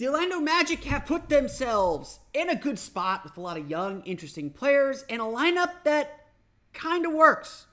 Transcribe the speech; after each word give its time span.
The 0.00 0.08
Orlando 0.08 0.40
Magic 0.40 0.84
have 0.84 1.04
put 1.04 1.28
themselves 1.28 2.20
in 2.32 2.48
a 2.48 2.56
good 2.56 2.78
spot 2.78 3.22
with 3.22 3.36
a 3.36 3.40
lot 3.42 3.58
of 3.58 3.68
young, 3.68 4.00
interesting 4.04 4.48
players 4.48 5.04
and 5.10 5.20
a 5.20 5.26
lineup 5.26 5.72
that 5.84 6.24
kind 6.72 7.04
of 7.04 7.12
works 7.12 7.66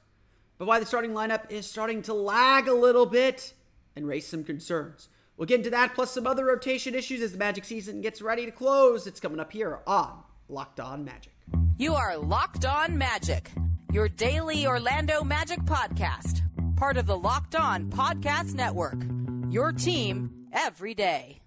but 0.57 0.67
why 0.67 0.77
the 0.81 0.85
starting 0.85 1.11
lineup 1.11 1.49
is 1.49 1.65
starting 1.65 2.01
to 2.01 2.13
lag 2.13 2.67
a 2.67 2.73
little 2.73 3.05
bit 3.05 3.53
and 3.95 4.05
raise 4.05 4.27
some 4.27 4.43
concerns. 4.43 5.07
We'll 5.37 5.45
get 5.45 5.59
into 5.59 5.69
that 5.69 5.93
plus 5.93 6.11
some 6.11 6.27
other 6.27 6.43
rotation 6.43 6.95
issues 6.95 7.21
as 7.21 7.31
the 7.31 7.37
Magic 7.37 7.63
season 7.63 8.01
gets 8.01 8.21
ready 8.21 8.45
to 8.45 8.51
close. 8.51 9.07
It's 9.07 9.21
coming 9.21 9.39
up 9.39 9.53
here 9.53 9.79
on 9.87 10.21
Locked 10.49 10.81
On 10.81 11.05
Magic. 11.05 11.31
You 11.77 11.93
are 11.93 12.17
Locked 12.17 12.65
On 12.65 12.97
Magic, 12.97 13.51
your 13.93 14.09
daily 14.09 14.67
Orlando 14.67 15.23
Magic 15.23 15.59
podcast, 15.59 16.41
part 16.75 16.97
of 16.97 17.05
the 17.05 17.17
Locked 17.17 17.55
On 17.55 17.89
Podcast 17.89 18.53
Network. 18.53 19.01
Your 19.49 19.71
team 19.71 20.47
every 20.51 20.93
day. 20.93 21.39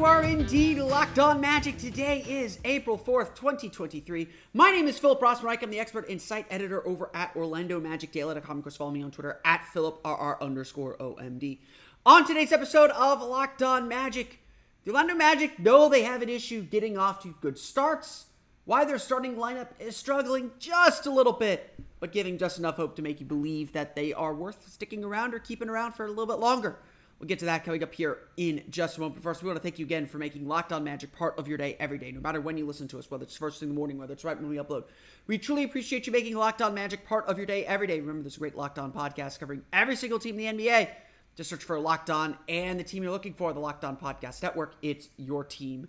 You 0.00 0.06
are 0.06 0.22
indeed 0.22 0.78
locked 0.78 1.18
on 1.18 1.42
magic. 1.42 1.76
Today 1.76 2.24
is 2.26 2.58
April 2.64 2.96
4th, 2.96 3.34
2023. 3.34 4.28
My 4.54 4.70
name 4.70 4.88
is 4.88 4.98
Philip 4.98 5.20
Rossman-Reich. 5.20 5.62
I'm 5.62 5.68
the 5.68 5.78
expert 5.78 6.10
site 6.22 6.46
editor 6.48 6.86
over 6.88 7.10
at 7.12 7.34
OrlandoMagicDaily.com. 7.34 8.56
Of 8.56 8.64
course, 8.64 8.78
follow 8.78 8.92
me 8.92 9.02
on 9.02 9.10
Twitter 9.10 9.42
at 9.44 9.60
PhilipRR 9.74 10.40
underscore 10.40 10.96
OMD. 10.96 11.58
On 12.06 12.26
today's 12.26 12.50
episode 12.50 12.88
of 12.92 13.20
Locked 13.20 13.62
On 13.62 13.88
Magic, 13.88 14.38
the 14.84 14.90
Orlando 14.92 15.14
Magic 15.14 15.58
know 15.58 15.90
they 15.90 16.04
have 16.04 16.22
an 16.22 16.30
issue 16.30 16.62
getting 16.62 16.96
off 16.96 17.22
to 17.24 17.34
good 17.42 17.58
starts. 17.58 18.28
Why 18.64 18.86
their 18.86 18.98
starting 18.98 19.36
lineup 19.36 19.68
is 19.78 19.98
struggling 19.98 20.52
just 20.58 21.04
a 21.04 21.10
little 21.10 21.34
bit, 21.34 21.78
but 21.98 22.10
giving 22.10 22.38
just 22.38 22.58
enough 22.58 22.76
hope 22.76 22.96
to 22.96 23.02
make 23.02 23.20
you 23.20 23.26
believe 23.26 23.74
that 23.74 23.96
they 23.96 24.14
are 24.14 24.32
worth 24.32 24.66
sticking 24.66 25.04
around 25.04 25.34
or 25.34 25.40
keeping 25.40 25.68
around 25.68 25.92
for 25.92 26.06
a 26.06 26.08
little 26.08 26.24
bit 26.24 26.38
longer. 26.38 26.78
We'll 27.20 27.26
get 27.26 27.38
to 27.40 27.44
that 27.44 27.64
coming 27.64 27.82
up 27.82 27.92
here 27.92 28.16
in 28.38 28.62
just 28.70 28.96
a 28.96 29.00
moment. 29.00 29.16
But 29.16 29.24
first, 29.24 29.42
we 29.42 29.48
want 29.48 29.58
to 29.58 29.62
thank 29.62 29.78
you 29.78 29.84
again 29.84 30.06
for 30.06 30.16
making 30.16 30.48
Locked 30.48 30.72
On 30.72 30.82
Magic 30.82 31.12
part 31.12 31.38
of 31.38 31.46
your 31.46 31.58
day 31.58 31.76
every 31.78 31.98
day, 31.98 32.10
no 32.12 32.20
matter 32.20 32.40
when 32.40 32.56
you 32.56 32.64
listen 32.66 32.88
to 32.88 32.98
us, 32.98 33.10
whether 33.10 33.24
it's 33.24 33.36
first 33.36 33.60
thing 33.60 33.68
in 33.68 33.74
the 33.74 33.78
morning, 33.78 33.98
whether 33.98 34.14
it's 34.14 34.24
right 34.24 34.40
when 34.40 34.48
we 34.48 34.56
upload. 34.56 34.84
We 35.26 35.36
truly 35.36 35.62
appreciate 35.64 36.06
you 36.06 36.14
making 36.14 36.34
Locked 36.34 36.62
On 36.62 36.72
Magic 36.72 37.06
part 37.06 37.26
of 37.28 37.36
your 37.36 37.44
day 37.44 37.66
every 37.66 37.86
day. 37.86 38.00
Remember, 38.00 38.22
there's 38.22 38.36
a 38.36 38.40
great 38.40 38.56
Locked 38.56 38.78
On 38.78 38.90
podcast 38.90 39.38
covering 39.38 39.62
every 39.70 39.96
single 39.96 40.18
team 40.18 40.38
in 40.38 40.56
the 40.56 40.64
NBA. 40.64 40.88
Just 41.36 41.50
search 41.50 41.62
for 41.62 41.78
Locked 41.78 42.08
On 42.08 42.38
and 42.48 42.80
the 42.80 42.84
team 42.84 43.02
you're 43.02 43.12
looking 43.12 43.34
for, 43.34 43.52
the 43.52 43.60
Locked 43.60 43.84
On 43.84 43.98
Podcast 43.98 44.42
Network. 44.42 44.76
It's 44.80 45.10
your 45.18 45.44
team 45.44 45.88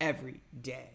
every 0.00 0.40
day. 0.60 0.90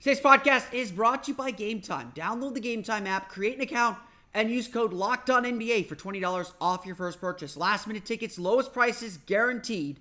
Today's 0.00 0.20
podcast 0.20 0.74
is 0.74 0.92
brought 0.92 1.24
to 1.24 1.30
you 1.30 1.34
by 1.34 1.50
Game 1.50 1.80
Time. 1.80 2.12
Download 2.14 2.52
the 2.52 2.60
Game 2.60 2.82
Time 2.82 3.06
app, 3.06 3.30
create 3.30 3.56
an 3.56 3.62
account 3.62 3.96
and 4.34 4.50
use 4.50 4.66
code 4.66 4.92
Locked 4.92 5.30
On 5.30 5.44
NBA 5.44 5.86
for 5.86 5.94
$20 5.94 6.52
off 6.60 6.84
your 6.84 6.96
first 6.96 7.20
purchase. 7.20 7.56
Last 7.56 7.86
minute 7.86 8.04
tickets, 8.04 8.38
lowest 8.38 8.72
prices 8.72 9.16
guaranteed 9.16 10.00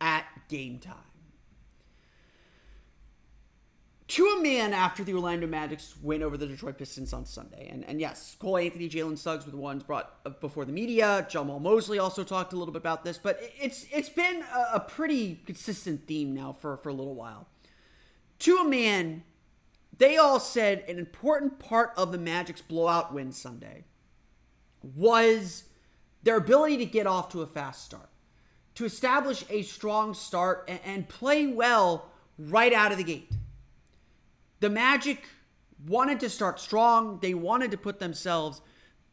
at 0.00 0.26
game 0.48 0.78
time. 0.78 0.96
To 4.08 4.24
a 4.38 4.42
man 4.42 4.72
after 4.72 5.04
the 5.04 5.12
Orlando 5.12 5.46
Magic's 5.46 5.94
win 6.02 6.22
over 6.22 6.38
the 6.38 6.46
Detroit 6.46 6.78
Pistons 6.78 7.12
on 7.12 7.26
Sunday. 7.26 7.68
And, 7.70 7.84
and 7.84 8.00
yes, 8.00 8.36
Cole 8.40 8.56
Anthony, 8.56 8.88
Jalen 8.88 9.18
Suggs 9.18 9.44
were 9.44 9.50
the 9.50 9.58
ones 9.58 9.82
brought 9.82 10.14
uh, 10.24 10.30
before 10.30 10.64
the 10.64 10.72
media. 10.72 11.26
Jamahl 11.30 11.60
Mosley 11.60 11.98
also 11.98 12.24
talked 12.24 12.54
a 12.54 12.56
little 12.56 12.72
bit 12.72 12.80
about 12.80 13.04
this, 13.04 13.18
but 13.18 13.38
it's 13.60 13.84
it's 13.92 14.08
been 14.08 14.42
a, 14.42 14.76
a 14.76 14.80
pretty 14.80 15.40
consistent 15.44 16.06
theme 16.06 16.32
now 16.32 16.52
for, 16.52 16.78
for 16.78 16.88
a 16.88 16.94
little 16.94 17.14
while. 17.14 17.48
To 18.40 18.56
a 18.56 18.64
man 18.66 19.24
they 19.98 20.16
all 20.16 20.40
said 20.40 20.84
an 20.88 20.98
important 20.98 21.58
part 21.58 21.92
of 21.96 22.12
the 22.12 22.18
Magic's 22.18 22.62
blowout 22.62 23.12
win 23.12 23.32
Sunday 23.32 23.84
was 24.82 25.64
their 26.22 26.36
ability 26.36 26.76
to 26.78 26.86
get 26.86 27.06
off 27.06 27.28
to 27.30 27.42
a 27.42 27.46
fast 27.46 27.84
start, 27.84 28.08
to 28.76 28.84
establish 28.84 29.44
a 29.50 29.62
strong 29.62 30.14
start 30.14 30.68
and, 30.84 31.08
play 31.08 31.46
well 31.46 32.10
right 32.38 32.72
out 32.72 32.92
of 32.92 32.98
the 32.98 33.04
gate. 33.04 33.32
The 34.60 34.70
Magic 34.70 35.24
wanted 35.86 36.20
to 36.20 36.28
start 36.28 36.60
strong. 36.60 37.18
They 37.20 37.34
wanted 37.34 37.70
to 37.72 37.76
put 37.76 37.98
themselves 37.98 38.60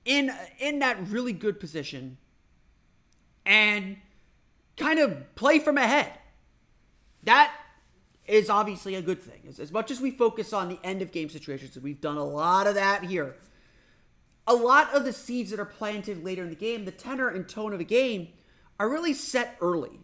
in 0.04 0.32
in 0.60 0.80
that 0.80 1.08
really 1.08 1.34
good 1.34 1.60
position 1.60 2.18
and 3.46 3.98
kind 4.78 5.00
of 5.00 5.36
play 5.36 5.60
from 5.60 5.78
ahead. 5.78 6.14
That 7.24 7.52
is 8.28 8.50
obviously 8.50 8.96
a 8.96 9.02
good 9.02 9.22
thing. 9.22 9.42
As, 9.48 9.60
as 9.60 9.72
much 9.72 9.92
as 9.92 10.02
we 10.02 10.12
focus 10.12 10.54
on 10.54 10.70
the 10.70 10.80
end 10.84 11.02
of 11.02 11.12
game 11.12 11.30
situations, 11.30 11.78
we've 11.78 12.02
done 12.02 12.18
a 12.18 12.24
lot 12.24 12.68
of 12.68 12.76
that 12.76 13.04
here, 13.04 13.36
a 14.48 14.54
lot 14.54 14.94
of 14.94 15.06
the 15.06 15.14
seeds 15.14 15.52
that 15.52 15.60
are 15.60 15.66
planted 15.66 16.24
later 16.24 16.44
in 16.44 16.50
the 16.50 16.56
game, 16.56 16.86
the 16.86 16.92
tenor 16.92 17.30
and 17.30 17.48
tone 17.48 17.74
of 17.74 17.80
a 17.80 17.86
game, 17.86 18.30
are 18.80 18.90
really 18.90 19.14
set 19.14 19.58
early. 19.62 20.00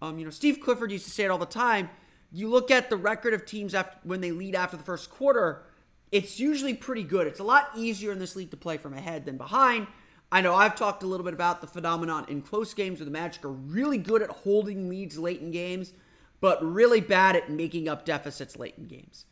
Um, 0.00 0.18
you 0.18 0.24
know, 0.24 0.30
Steve 0.30 0.60
Clifford 0.60 0.90
used 0.90 1.04
to 1.04 1.10
say 1.10 1.24
it 1.24 1.30
all 1.30 1.38
the 1.38 1.46
time. 1.46 1.90
You 2.30 2.48
look 2.48 2.70
at 2.70 2.90
the 2.90 2.96
record 2.96 3.34
of 3.34 3.46
teams 3.46 3.74
after 3.74 3.98
when 4.02 4.20
they 4.20 4.30
lead 4.30 4.54
after 4.54 4.76
the 4.76 4.82
first 4.82 5.10
quarter, 5.10 5.64
it's 6.12 6.38
usually 6.38 6.74
pretty 6.74 7.02
good. 7.02 7.26
It's 7.26 7.40
a 7.40 7.44
lot 7.44 7.70
easier 7.76 8.12
in 8.12 8.18
this 8.18 8.36
league 8.36 8.50
to 8.50 8.56
play 8.56 8.76
from 8.76 8.94
ahead 8.94 9.24
than 9.24 9.36
behind. 9.36 9.86
I 10.30 10.42
know 10.42 10.54
I've 10.54 10.76
talked 10.76 11.02
a 11.02 11.06
little 11.06 11.24
bit 11.24 11.34
about 11.34 11.60
the 11.60 11.66
phenomenon 11.66 12.26
in 12.28 12.42
close 12.42 12.74
games 12.74 12.98
where 12.98 13.06
the 13.06 13.10
Magic 13.10 13.44
are 13.44 13.50
really 13.50 13.96
good 13.96 14.20
at 14.20 14.28
holding 14.28 14.88
leads 14.88 15.18
late 15.18 15.40
in 15.40 15.50
games, 15.50 15.92
but 16.40 16.64
really 16.64 17.00
bad 17.00 17.36
at 17.36 17.50
making 17.50 17.88
up 17.88 18.04
deficits 18.04 18.56
late 18.56 18.74
in 18.78 18.86
games. 18.86 19.24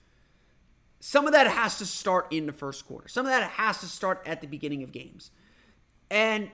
Some 1.00 1.26
of 1.26 1.32
that 1.32 1.46
has 1.46 1.78
to 1.78 1.86
start 1.86 2.26
in 2.30 2.46
the 2.46 2.52
first 2.52 2.86
quarter. 2.86 3.06
Some 3.08 3.26
of 3.26 3.32
that 3.32 3.50
has 3.50 3.80
to 3.80 3.86
start 3.86 4.22
at 4.26 4.40
the 4.40 4.46
beginning 4.46 4.82
of 4.82 4.92
games. 4.92 5.30
And 6.10 6.50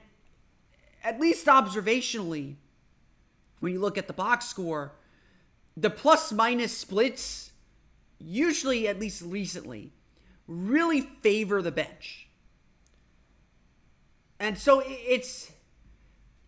at 1.05 1.21
least 1.21 1.47
observationally, 1.47 2.57
when 3.61 3.73
you 3.73 3.81
look 3.81 3.97
at 3.97 4.09
the 4.09 4.12
box 4.12 4.47
score, 4.47 4.93
the 5.77 5.91
plus 5.91 6.33
minus 6.33 6.77
splits, 6.77 7.53
usually, 8.19 8.89
at 8.89 8.99
least 8.99 9.23
recently, 9.23 9.93
really 10.47 11.01
favor 11.01 11.62
the 11.62 11.73
bench. 11.73 12.29
And 14.39 14.59
so 14.59 14.83
it's 14.85 15.53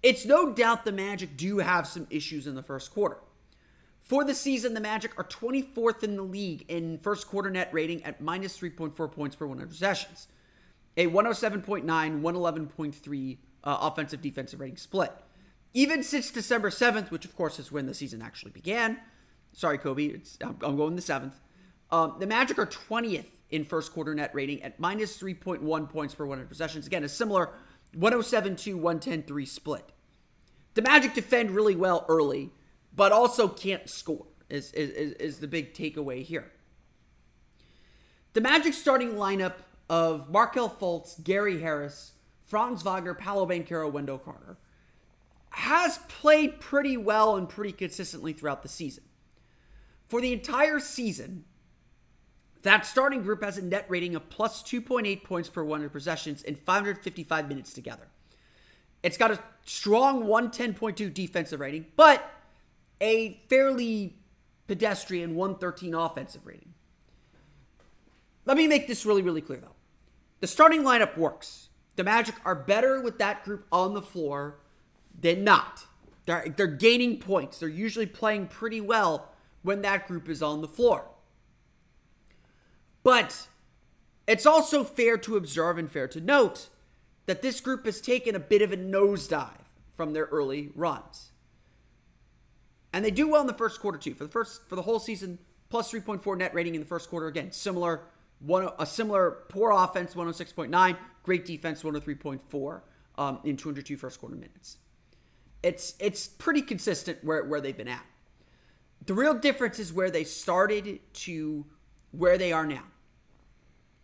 it's 0.03 0.27
no 0.27 0.53
doubt 0.53 0.85
the 0.85 0.93
Magic 0.93 1.37
do 1.37 1.59
have 1.59 1.87
some 1.87 2.07
issues 2.11 2.47
in 2.47 2.57
the 2.57 2.63
first 2.63 2.93
quarter. 2.93 3.19
For 4.05 4.23
the 4.23 4.35
season, 4.35 4.75
the 4.75 4.81
Magic 4.81 5.19
are 5.19 5.25
24th 5.25 6.03
in 6.03 6.17
the 6.17 6.23
league 6.23 6.67
in 6.69 6.99
first 6.99 7.27
quarter 7.27 7.49
net 7.49 7.71
rating 7.73 8.05
at 8.05 8.21
minus 8.21 8.59
3.4 8.59 9.11
points 9.11 9.35
per 9.35 9.47
100 9.47 9.67
possessions. 9.67 10.29
A 10.99 11.07
107.9, 11.07 11.85
111.3 11.85 13.39
uh, 13.65 13.79
offensive 13.81 14.21
defensive 14.21 14.61
rating 14.61 14.77
split. 14.77 15.11
Even 15.73 16.03
since 16.03 16.31
December 16.31 16.69
7th, 16.69 17.11
which 17.11 17.25
of 17.25 17.35
course 17.35 17.59
is 17.59 17.73
when 17.73 17.87
the 17.87 17.95
season 17.95 18.21
actually 18.21 18.53
began. 18.53 18.99
Sorry, 19.55 19.79
Kobe, 19.79 20.21
I'm, 20.43 20.59
I'm, 20.61 20.77
going 20.77 20.97
the 20.97 21.03
7th. 21.03 21.33
Um, 21.91 22.17
the 22.21 22.27
Magic 22.27 22.59
are 22.59 22.67
20th 22.67 23.27
in 23.51 23.65
first 23.65 23.95
quarter 23.95 24.15
net 24.15 24.35
rating 24.35 24.63
at 24.63 24.79
minus 24.79 25.19
3.1 25.19 25.89
points 25.89 26.15
per 26.15 26.27
100 26.27 26.47
possessions. 26.47 26.87
Again, 26.87 27.05
a 27.05 27.09
similar 27.09 27.55
107 27.95 28.83
110 28.83 29.47
split. 29.47 29.93
The 30.75 30.83
Magic 30.83 31.15
defend 31.15 31.53
really 31.53 31.75
well 31.75 32.05
early 32.07 32.53
but 32.95 33.13
also 33.13 33.49
can't 33.49 33.89
score, 33.89 34.27
is, 34.49 34.73
is, 34.73 35.13
is 35.15 35.39
the 35.39 35.49
big 35.49 35.75
takeaway 35.75 36.23
here. 36.23 36.51
The 38.33 38.41
Magic 38.41 38.75
starting 38.75 39.13
lineup 39.13 39.55
of 39.89 40.31
Markelle 40.31 40.71
Fultz, 40.71 41.23
Gary 41.23 41.61
Harris, 41.61 42.13
Franz 42.47 42.83
Wagner, 42.83 43.15
Paolo 43.15 43.47
Banchero, 43.47 43.91
Wendell 43.91 44.19
Carter 44.19 44.57
has 45.57 45.99
played 46.09 46.59
pretty 46.59 46.97
well 46.97 47.37
and 47.37 47.49
pretty 47.49 47.73
consistently 47.73 48.33
throughout 48.33 48.63
the 48.63 48.69
season. 48.69 49.05
For 50.09 50.21
the 50.21 50.33
entire 50.33 50.81
season, 50.81 51.45
that 52.63 52.85
starting 52.85 53.23
group 53.23 53.43
has 53.43 53.57
a 53.57 53.63
net 53.63 53.87
rating 53.89 54.17
of 54.17 54.29
plus 54.31 54.63
2.8 54.63 55.23
points 55.23 55.49
per 55.49 55.63
100 55.63 55.91
possessions 55.91 56.43
in 56.43 56.57
555 56.57 57.49
minutes 57.49 57.73
together. 57.73 58.09
It's 59.03 59.17
got 59.17 59.31
a 59.31 59.39
strong 59.65 60.25
110.2 60.25 61.13
defensive 61.15 61.61
rating, 61.61 61.87
but 61.95 62.29
a 63.05 63.39
fairly 63.51 64.17
pedestrian 64.67 65.37
113 65.37 65.95
offensive 65.95 66.47
rating. 66.47 66.73
Let 68.47 68.57
me 68.57 68.67
make 68.67 68.89
this 68.89 69.05
really, 69.05 69.23
really 69.23 69.43
clear 69.43 69.61
though. 69.61 69.77
The 70.41 70.47
starting 70.47 70.83
lineup 70.83 71.17
works. 71.17 71.69
The 71.97 72.05
Magic 72.05 72.35
are 72.45 72.55
better 72.55 73.01
with 73.01 73.19
that 73.19 73.45
group 73.45 73.67
on 73.71 73.95
the 73.95 74.03
floor 74.03 74.59
than 75.21 75.45
not. 75.45 75.87
They're, 76.25 76.47
they're 76.57 76.67
gaining 76.67 77.19
points. 77.19 77.59
They're 77.59 77.69
usually 77.69 78.07
playing 78.07 78.49
pretty 78.49 78.81
well 78.81 79.29
when 79.63 79.83
that 79.83 80.09
group 80.09 80.29
is 80.29 80.43
on 80.43 80.63
the 80.63 80.69
floor. 80.69 81.05
But 83.03 83.49
it's 84.27 84.47
also 84.47 84.83
fair 84.83 85.19
to 85.19 85.37
observe 85.37 85.77
and 85.77 85.93
fair 85.93 86.09
to 86.09 86.21
note 86.21 86.71
that 87.27 87.43
this 87.43 87.61
group 87.61 87.85
has 87.85 88.01
taken 88.01 88.35
a 88.35 88.41
bit 88.41 88.63
of 88.63 88.73
a 88.73 88.77
nosedive 88.77 89.61
from 89.95 90.15
their 90.15 90.25
early 90.27 90.71
runs. 90.75 91.31
And 92.95 93.05
they 93.05 93.11
do 93.11 93.27
well 93.27 93.41
in 93.41 93.49
the 93.49 93.53
first 93.53 93.81
quarter 93.81 93.99
too. 93.99 94.15
For 94.15 94.23
the 94.23 94.31
first 94.31 94.69
for 94.69 94.77
the 94.77 94.83
whole 94.83 95.01
season, 95.01 95.41
plus 95.69 95.91
3.4 95.91 96.39
net 96.39 96.55
rating 96.55 96.77
in 96.77 96.81
the 96.81 96.87
first 96.87 97.11
quarter. 97.11 97.27
Again, 97.27 97.51
similar 97.51 98.03
one 98.39 98.71
a 98.79 98.87
similar 98.87 99.39
poor 99.49 99.73
offense 99.73 100.15
106.9, 100.15 100.97
great 101.25 101.45
defense 101.45 101.83
103.4 101.83 102.81
um, 103.19 103.41
in 103.43 103.57
202 103.57 103.97
first 103.97 104.21
quarter 104.21 104.37
minutes. 104.37 104.77
It's 105.61 105.95
it's 105.99 106.29
pretty 106.29 106.63
consistent 106.63 107.19
where 107.25 107.43
where 107.43 107.61
they've 107.61 107.77
been 107.77 107.89
at. 107.89 108.07
The 109.05 109.15
real 109.15 109.35
difference 109.35 109.81
is 109.81 109.93
where 109.93 110.11
they 110.11 110.23
started 110.23 111.01
to 111.15 111.67
where 112.13 112.39
they 112.39 112.53
are 112.53 112.65
now. 112.65 112.85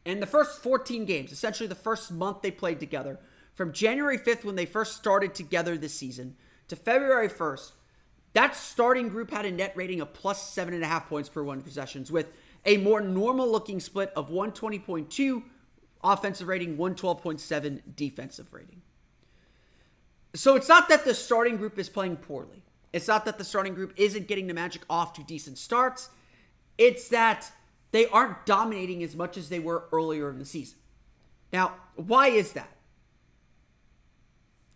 In 0.05 0.19
the 0.19 0.27
first 0.27 0.65
14 0.65 1.05
games, 1.05 1.31
essentially 1.31 1.69
the 1.69 1.77
first 1.77 2.11
month 2.11 2.43
they 2.43 2.51
played 2.51 2.81
together, 2.81 3.21
from 3.55 3.73
January 3.73 4.19
5th 4.19 4.45
when 4.45 4.57
they 4.57 4.67
first 4.67 4.97
started 4.97 5.33
together 5.33 5.79
this 5.79 5.95
season 5.95 6.35
to 6.67 6.75
February 6.75 7.29
1st, 7.29 7.73
that 8.33 8.55
starting 8.55 9.09
group 9.09 9.31
had 9.31 9.45
a 9.45 9.51
net 9.51 9.73
rating 9.77 10.01
of 10.01 10.13
plus 10.13 10.51
seven 10.51 10.75
and 10.75 10.83
a 10.83 10.87
half 10.87 11.09
points 11.09 11.29
per 11.29 11.43
one 11.43 11.63
possessions 11.63 12.13
with 12.13 12.33
a 12.65 12.77
more 12.77 13.01
normal 13.01 13.51
looking 13.51 13.81
split 13.81 14.13
of 14.15 14.31
120.2 14.31 15.43
offensive 16.03 16.49
rating, 16.49 16.77
112.7 16.77 17.81
defensive 17.97 18.53
rating. 18.53 18.83
So 20.35 20.55
it's 20.55 20.69
not 20.69 20.89
that 20.89 21.05
the 21.05 21.15
starting 21.15 21.57
group 21.57 21.79
is 21.79 21.89
playing 21.89 22.17
poorly. 22.17 22.63
It's 22.93 23.09
not 23.09 23.25
that 23.25 23.39
the 23.39 23.45
starting 23.45 23.75
group 23.75 23.93
isn't 23.97 24.29
getting 24.29 24.47
the 24.47 24.55
Magic 24.55 24.83
off 24.89 25.13
to 25.15 25.25
decent 25.25 25.59
starts. 25.59 26.11
It's 26.79 27.09
that 27.09 27.51
they 27.93 28.07
aren't 28.07 28.47
dominating 28.47 29.03
as 29.03 29.17
much 29.17 29.37
as 29.37 29.49
they 29.49 29.59
were 29.59 29.85
earlier 29.93 30.31
in 30.31 30.39
the 30.39 30.45
season. 30.45 30.79
Now, 31.53 31.75
why 31.97 32.29
is 32.29 32.53
that? 32.53 32.71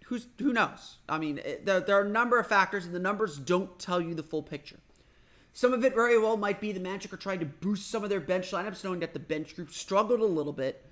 Who's, 0.08 0.26
who 0.38 0.52
knows? 0.52 0.98
I 1.08 1.18
mean, 1.18 1.40
there, 1.64 1.80
there 1.80 1.98
are 1.98 2.04
a 2.04 2.08
number 2.08 2.38
of 2.38 2.46
factors, 2.46 2.84
and 2.84 2.94
the 2.94 2.98
numbers 2.98 3.38
don't 3.38 3.78
tell 3.78 4.00
you 4.00 4.14
the 4.14 4.22
full 4.22 4.42
picture. 4.42 4.76
Some 5.52 5.72
of 5.72 5.84
it 5.84 5.94
very 5.94 6.18
well 6.18 6.36
might 6.36 6.60
be 6.60 6.72
the 6.72 6.80
Magic 6.80 7.12
are 7.12 7.16
trying 7.16 7.38
to 7.40 7.46
boost 7.46 7.90
some 7.90 8.02
of 8.02 8.10
their 8.10 8.20
bench 8.20 8.50
lineups, 8.50 8.84
knowing 8.84 9.00
that 9.00 9.12
the 9.12 9.20
bench 9.20 9.54
group 9.54 9.70
struggled 9.70 10.20
a 10.20 10.24
little 10.24 10.52
bit. 10.52 10.84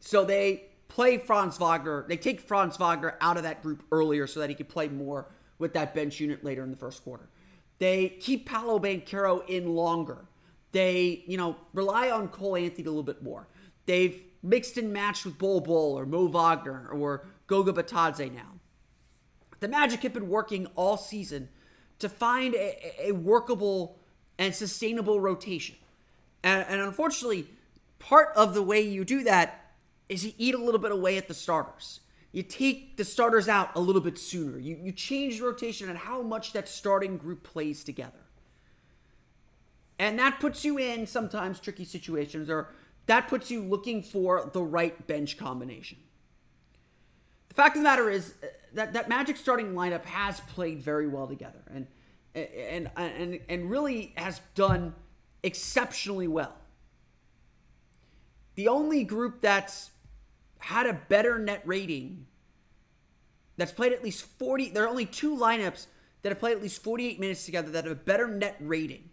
So 0.00 0.24
they 0.24 0.64
play 0.88 1.18
Franz 1.18 1.56
Wagner. 1.56 2.04
They 2.08 2.16
take 2.16 2.40
Franz 2.40 2.76
Wagner 2.76 3.16
out 3.20 3.36
of 3.36 3.44
that 3.44 3.62
group 3.62 3.84
earlier 3.92 4.26
so 4.26 4.40
that 4.40 4.50
he 4.50 4.56
could 4.56 4.68
play 4.68 4.88
more 4.88 5.30
with 5.58 5.72
that 5.74 5.94
bench 5.94 6.20
unit 6.20 6.44
later 6.44 6.62
in 6.64 6.70
the 6.70 6.76
first 6.76 7.04
quarter. 7.04 7.28
They 7.78 8.08
keep 8.08 8.46
Paolo 8.46 8.78
Banchero 8.78 9.48
in 9.48 9.74
longer. 9.74 10.26
They, 10.72 11.24
you 11.26 11.36
know, 11.36 11.56
rely 11.72 12.10
on 12.10 12.28
Cole 12.28 12.56
Anthony 12.56 12.84
a 12.84 12.90
little 12.90 13.02
bit 13.02 13.22
more. 13.22 13.46
They've 13.86 14.24
mixed 14.42 14.76
and 14.76 14.92
matched 14.92 15.24
with 15.24 15.38
Bol 15.38 15.60
Bol 15.60 15.98
or 15.98 16.04
Mo 16.04 16.26
Wagner 16.26 16.88
or 16.88 17.26
Goga 17.46 17.72
Bitadze 17.72 18.32
now. 18.34 18.57
The 19.60 19.68
Magic 19.68 20.02
have 20.02 20.12
been 20.12 20.28
working 20.28 20.66
all 20.76 20.96
season 20.96 21.48
to 21.98 22.08
find 22.08 22.54
a, 22.54 23.08
a 23.08 23.12
workable 23.12 23.98
and 24.38 24.54
sustainable 24.54 25.20
rotation. 25.20 25.76
And, 26.42 26.64
and 26.68 26.80
unfortunately, 26.80 27.48
part 27.98 28.30
of 28.36 28.54
the 28.54 28.62
way 28.62 28.80
you 28.80 29.04
do 29.04 29.24
that 29.24 29.72
is 30.08 30.24
you 30.24 30.32
eat 30.38 30.54
a 30.54 30.58
little 30.58 30.80
bit 30.80 30.92
away 30.92 31.18
at 31.18 31.28
the 31.28 31.34
starters 31.34 32.00
you 32.32 32.42
take 32.42 32.96
the 32.96 33.04
starters 33.04 33.48
out 33.48 33.70
a 33.74 33.80
little 33.80 34.02
bit 34.02 34.18
sooner. 34.18 34.58
You, 34.58 34.78
you 34.82 34.92
change 34.92 35.38
the 35.38 35.44
rotation 35.44 35.88
and 35.88 35.98
how 35.98 36.22
much 36.22 36.52
that 36.52 36.68
starting 36.68 37.16
group 37.16 37.42
plays 37.42 37.82
together. 37.82 38.18
And 39.98 40.18
that 40.18 40.38
puts 40.38 40.64
you 40.64 40.78
in 40.78 41.06
sometimes 41.06 41.58
tricky 41.58 41.84
situations, 41.84 42.48
or 42.48 42.68
that 43.06 43.28
puts 43.28 43.50
you 43.50 43.62
looking 43.62 44.02
for 44.02 44.48
the 44.52 44.62
right 44.62 45.06
bench 45.06 45.36
combination. 45.36 45.98
Fact 47.58 47.74
of 47.74 47.82
the 47.82 47.88
matter 47.88 48.08
is 48.08 48.34
uh, 48.40 48.46
that 48.74 48.92
that 48.92 49.08
Magic 49.08 49.36
starting 49.36 49.72
lineup 49.72 50.04
has 50.04 50.38
played 50.38 50.80
very 50.80 51.08
well 51.08 51.26
together 51.26 51.58
and 51.74 51.88
and 52.32 52.88
and 52.96 53.40
and 53.48 53.68
really 53.68 54.12
has 54.16 54.40
done 54.54 54.94
exceptionally 55.42 56.28
well. 56.28 56.54
The 58.54 58.68
only 58.68 59.02
group 59.02 59.40
that's 59.40 59.90
had 60.58 60.86
a 60.86 60.92
better 60.92 61.36
net 61.36 61.62
rating 61.64 62.26
that's 63.56 63.72
played 63.72 63.92
at 63.92 64.04
least 64.04 64.24
40 64.38 64.70
there 64.70 64.84
are 64.84 64.88
only 64.88 65.06
two 65.06 65.36
lineups 65.36 65.88
that 66.22 66.28
have 66.28 66.38
played 66.38 66.52
at 66.52 66.62
least 66.62 66.80
48 66.84 67.18
minutes 67.18 67.44
together 67.44 67.70
that 67.70 67.84
have 67.84 67.92
a 67.92 67.96
better 67.96 68.28
net 68.28 68.54
rating 68.60 69.10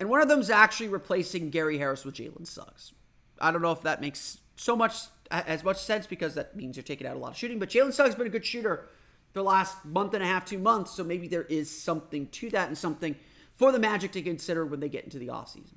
and 0.00 0.08
one 0.08 0.20
of 0.20 0.28
them 0.28 0.40
is 0.40 0.50
actually 0.50 0.88
replacing 0.88 1.50
gary 1.50 1.78
harris 1.78 2.04
with 2.04 2.14
jalen 2.14 2.46
suggs 2.46 2.92
i 3.40 3.50
don't 3.50 3.62
know 3.62 3.72
if 3.72 3.82
that 3.82 4.00
makes 4.00 4.38
so 4.56 4.76
much 4.76 4.94
as 5.30 5.64
much 5.64 5.78
sense 5.82 6.06
because 6.06 6.34
that 6.34 6.56
means 6.56 6.76
you're 6.76 6.82
taking 6.82 7.06
out 7.06 7.16
a 7.16 7.18
lot 7.18 7.30
of 7.32 7.36
shooting 7.36 7.58
but 7.58 7.68
jalen 7.68 7.92
suggs 7.92 8.10
has 8.10 8.14
been 8.14 8.26
a 8.26 8.30
good 8.30 8.46
shooter 8.46 8.88
the 9.34 9.42
last 9.42 9.84
month 9.84 10.14
and 10.14 10.22
a 10.22 10.26
half 10.26 10.44
two 10.44 10.58
months 10.58 10.92
so 10.92 11.04
maybe 11.04 11.28
there 11.28 11.44
is 11.44 11.70
something 11.70 12.26
to 12.28 12.50
that 12.50 12.68
and 12.68 12.76
something 12.76 13.14
for 13.54 13.72
the 13.72 13.78
magic 13.78 14.12
to 14.12 14.22
consider 14.22 14.64
when 14.64 14.80
they 14.80 14.88
get 14.88 15.04
into 15.04 15.18
the 15.18 15.28
offseason 15.28 15.74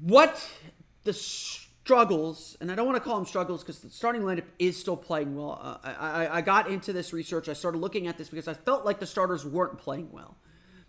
what 0.00 0.48
the 1.04 1.12
struggles, 1.12 2.56
and 2.60 2.70
I 2.70 2.74
don't 2.74 2.86
want 2.86 2.96
to 2.96 3.02
call 3.02 3.16
them 3.16 3.26
struggles 3.26 3.62
because 3.62 3.80
the 3.80 3.90
starting 3.90 4.22
lineup 4.22 4.44
is 4.58 4.78
still 4.78 4.96
playing 4.96 5.34
well. 5.36 5.58
Uh, 5.60 5.76
I, 5.82 5.92
I, 6.24 6.36
I 6.36 6.40
got 6.40 6.68
into 6.70 6.92
this 6.92 7.12
research. 7.12 7.48
I 7.48 7.52
started 7.52 7.78
looking 7.78 8.06
at 8.06 8.18
this 8.18 8.28
because 8.28 8.48
I 8.48 8.54
felt 8.54 8.84
like 8.84 9.00
the 9.00 9.06
starters 9.06 9.44
weren't 9.44 9.78
playing 9.78 10.10
well. 10.12 10.36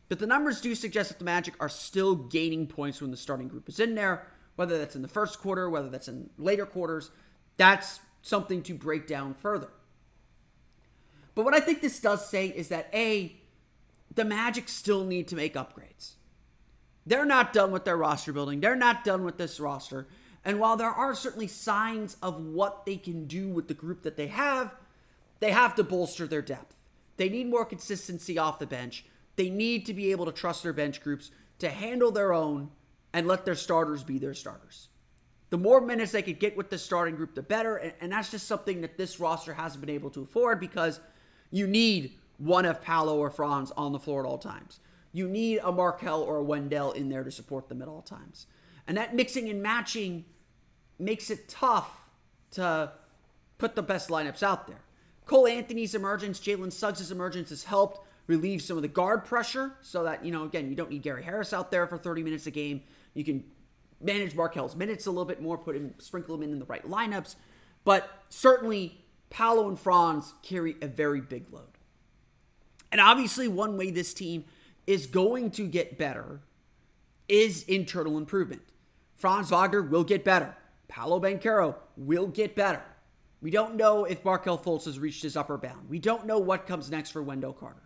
But 0.09 0.19
the 0.19 0.27
numbers 0.27 0.59
do 0.59 0.75
suggest 0.75 1.09
that 1.09 1.19
the 1.19 1.25
Magic 1.25 1.53
are 1.59 1.69
still 1.69 2.15
gaining 2.15 2.67
points 2.67 3.01
when 3.01 3.11
the 3.11 3.17
starting 3.17 3.47
group 3.47 3.69
is 3.69 3.79
in 3.79 3.95
there, 3.95 4.27
whether 4.61 4.77
that's 4.77 4.95
in 4.95 5.01
the 5.01 5.07
first 5.07 5.39
quarter, 5.39 5.67
whether 5.67 5.89
that's 5.89 6.07
in 6.07 6.29
later 6.37 6.67
quarters. 6.67 7.09
That's 7.57 7.99
something 8.21 8.61
to 8.61 8.75
break 8.75 9.07
down 9.07 9.33
further. 9.33 9.69
But 11.33 11.45
what 11.45 11.55
I 11.55 11.59
think 11.59 11.81
this 11.81 11.99
does 11.99 12.29
say 12.29 12.45
is 12.45 12.67
that 12.67 12.87
A, 12.93 13.35
the 14.13 14.23
Magic 14.23 14.69
still 14.69 15.03
need 15.03 15.27
to 15.29 15.35
make 15.35 15.55
upgrades. 15.55 16.11
They're 17.07 17.25
not 17.25 17.53
done 17.53 17.71
with 17.71 17.85
their 17.85 17.97
roster 17.97 18.31
building. 18.31 18.59
They're 18.59 18.75
not 18.75 19.03
done 19.03 19.23
with 19.23 19.39
this 19.39 19.59
roster. 19.59 20.07
And 20.45 20.59
while 20.59 20.77
there 20.77 20.91
are 20.91 21.15
certainly 21.15 21.47
signs 21.47 22.15
of 22.21 22.39
what 22.39 22.85
they 22.85 22.97
can 22.97 23.25
do 23.25 23.47
with 23.47 23.67
the 23.67 23.73
group 23.73 24.03
that 24.03 24.15
they 24.15 24.27
have, 24.27 24.75
they 25.39 25.49
have 25.53 25.73
to 25.73 25.83
bolster 25.83 26.27
their 26.27 26.43
depth. 26.43 26.75
They 27.17 27.29
need 27.29 27.49
more 27.49 27.65
consistency 27.65 28.37
off 28.37 28.59
the 28.59 28.67
bench. 28.67 29.05
They 29.37 29.49
need 29.49 29.87
to 29.87 29.93
be 29.95 30.11
able 30.11 30.27
to 30.27 30.31
trust 30.31 30.61
their 30.61 30.71
bench 30.71 31.01
groups 31.01 31.31
to 31.57 31.71
handle 31.71 32.11
their 32.11 32.31
own 32.31 32.69
and 33.13 33.27
let 33.27 33.45
their 33.45 33.55
starters 33.55 34.03
be 34.03 34.17
their 34.17 34.33
starters. 34.33 34.87
The 35.49 35.57
more 35.57 35.81
minutes 35.81 36.13
they 36.13 36.21
could 36.21 36.39
get 36.39 36.55
with 36.55 36.69
the 36.69 36.77
starting 36.77 37.15
group, 37.15 37.35
the 37.35 37.41
better. 37.41 37.75
And, 37.75 38.11
that's 38.11 38.31
just 38.31 38.47
something 38.47 38.81
that 38.81 38.97
this 38.97 39.19
roster 39.19 39.53
hasn't 39.53 39.81
been 39.81 39.93
able 39.93 40.09
to 40.11 40.21
afford 40.21 40.59
because 40.59 40.99
you 41.51 41.67
need 41.67 42.13
one 42.37 42.65
of 42.65 42.81
Paolo 42.81 43.17
or 43.17 43.29
Franz 43.29 43.71
on 43.71 43.91
the 43.91 43.99
floor 43.99 44.25
at 44.25 44.29
all 44.29 44.37
times. 44.37 44.79
You 45.11 45.27
need 45.27 45.59
a 45.61 45.71
Markelle 45.71 46.21
or 46.21 46.37
a 46.37 46.43
Wendell 46.43 46.93
in 46.93 47.09
there 47.09 47.23
to 47.23 47.31
support 47.31 47.67
them 47.67 47.81
at 47.81 47.89
all 47.89 48.01
times. 48.01 48.47
And 48.87 48.97
that 48.97 49.13
mixing 49.13 49.49
and 49.49 49.61
matching 49.61 50.25
makes 50.97 51.29
it 51.29 51.49
tough 51.49 52.09
to 52.51 52.93
put 53.57 53.75
the 53.75 53.83
best 53.83 54.09
lineups 54.09 54.41
out 54.41 54.67
there. 54.67 54.81
Cole 55.25 55.47
Anthony's 55.47 55.93
emergence, 55.93 56.39
Jalen 56.39 56.71
Suggs' 56.71 57.11
emergence 57.11 57.49
has 57.49 57.65
helped 57.65 58.07
relieve 58.27 58.61
some 58.61 58.77
of 58.77 58.81
the 58.81 58.87
guard 58.87 59.25
pressure 59.25 59.73
so 59.81 60.03
that, 60.03 60.23
you 60.25 60.31
know, 60.31 60.43
again, 60.43 60.69
you 60.69 60.75
don't 60.75 60.89
need 60.89 61.01
Gary 61.01 61.23
Harris 61.23 61.53
out 61.53 61.71
there 61.71 61.85
for 61.87 61.97
30 61.97 62.23
minutes 62.23 62.47
a 62.47 62.51
game. 62.51 62.81
You 63.13 63.23
can 63.23 63.43
manage 63.99 64.35
Markelle's 64.35 64.75
minutes 64.75 65.05
a 65.05 65.11
little 65.11 65.25
bit 65.25 65.41
more, 65.41 65.57
put 65.57 65.75
him, 65.75 65.93
sprinkle 65.97 66.35
him 66.35 66.43
in, 66.43 66.51
in 66.51 66.59
the 66.59 66.65
right 66.65 66.87
lineups. 66.87 67.35
But 67.83 68.09
certainly, 68.29 69.03
Paolo 69.29 69.67
and 69.67 69.79
Franz 69.79 70.33
carry 70.43 70.75
a 70.81 70.87
very 70.87 71.21
big 71.21 71.51
load. 71.51 71.77
And 72.91 72.99
obviously, 72.99 73.47
one 73.47 73.77
way 73.77 73.91
this 73.91 74.13
team 74.13 74.45
is 74.85 75.07
going 75.07 75.51
to 75.51 75.67
get 75.67 75.97
better 75.97 76.41
is 77.27 77.63
internal 77.63 78.17
improvement. 78.17 78.61
Franz 79.15 79.49
Wagner 79.51 79.81
will 79.81 80.03
get 80.03 80.25
better. 80.25 80.55
Paolo 80.87 81.19
Banchero 81.19 81.75
will 81.95 82.27
get 82.27 82.55
better. 82.55 82.83
We 83.41 83.49
don't 83.49 83.75
know 83.75 84.03
if 84.03 84.25
Markelle 84.25 84.57
Fultz 84.57 84.85
has 84.85 84.99
reached 84.99 85.23
his 85.23 85.37
upper 85.37 85.57
bound. 85.57 85.89
We 85.89 85.99
don't 85.99 86.25
know 86.25 86.37
what 86.37 86.67
comes 86.67 86.91
next 86.91 87.11
for 87.11 87.23
Wendell 87.23 87.53
Carter. 87.53 87.81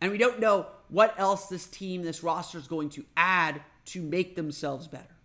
And 0.00 0.12
we 0.12 0.18
don't 0.18 0.40
know 0.40 0.66
what 0.88 1.14
else 1.18 1.46
this 1.46 1.66
team, 1.66 2.02
this 2.02 2.22
roster 2.22 2.58
is 2.58 2.68
going 2.68 2.90
to 2.90 3.04
add 3.16 3.62
to 3.86 4.02
make 4.02 4.36
themselves 4.36 4.88
better. 4.88 5.16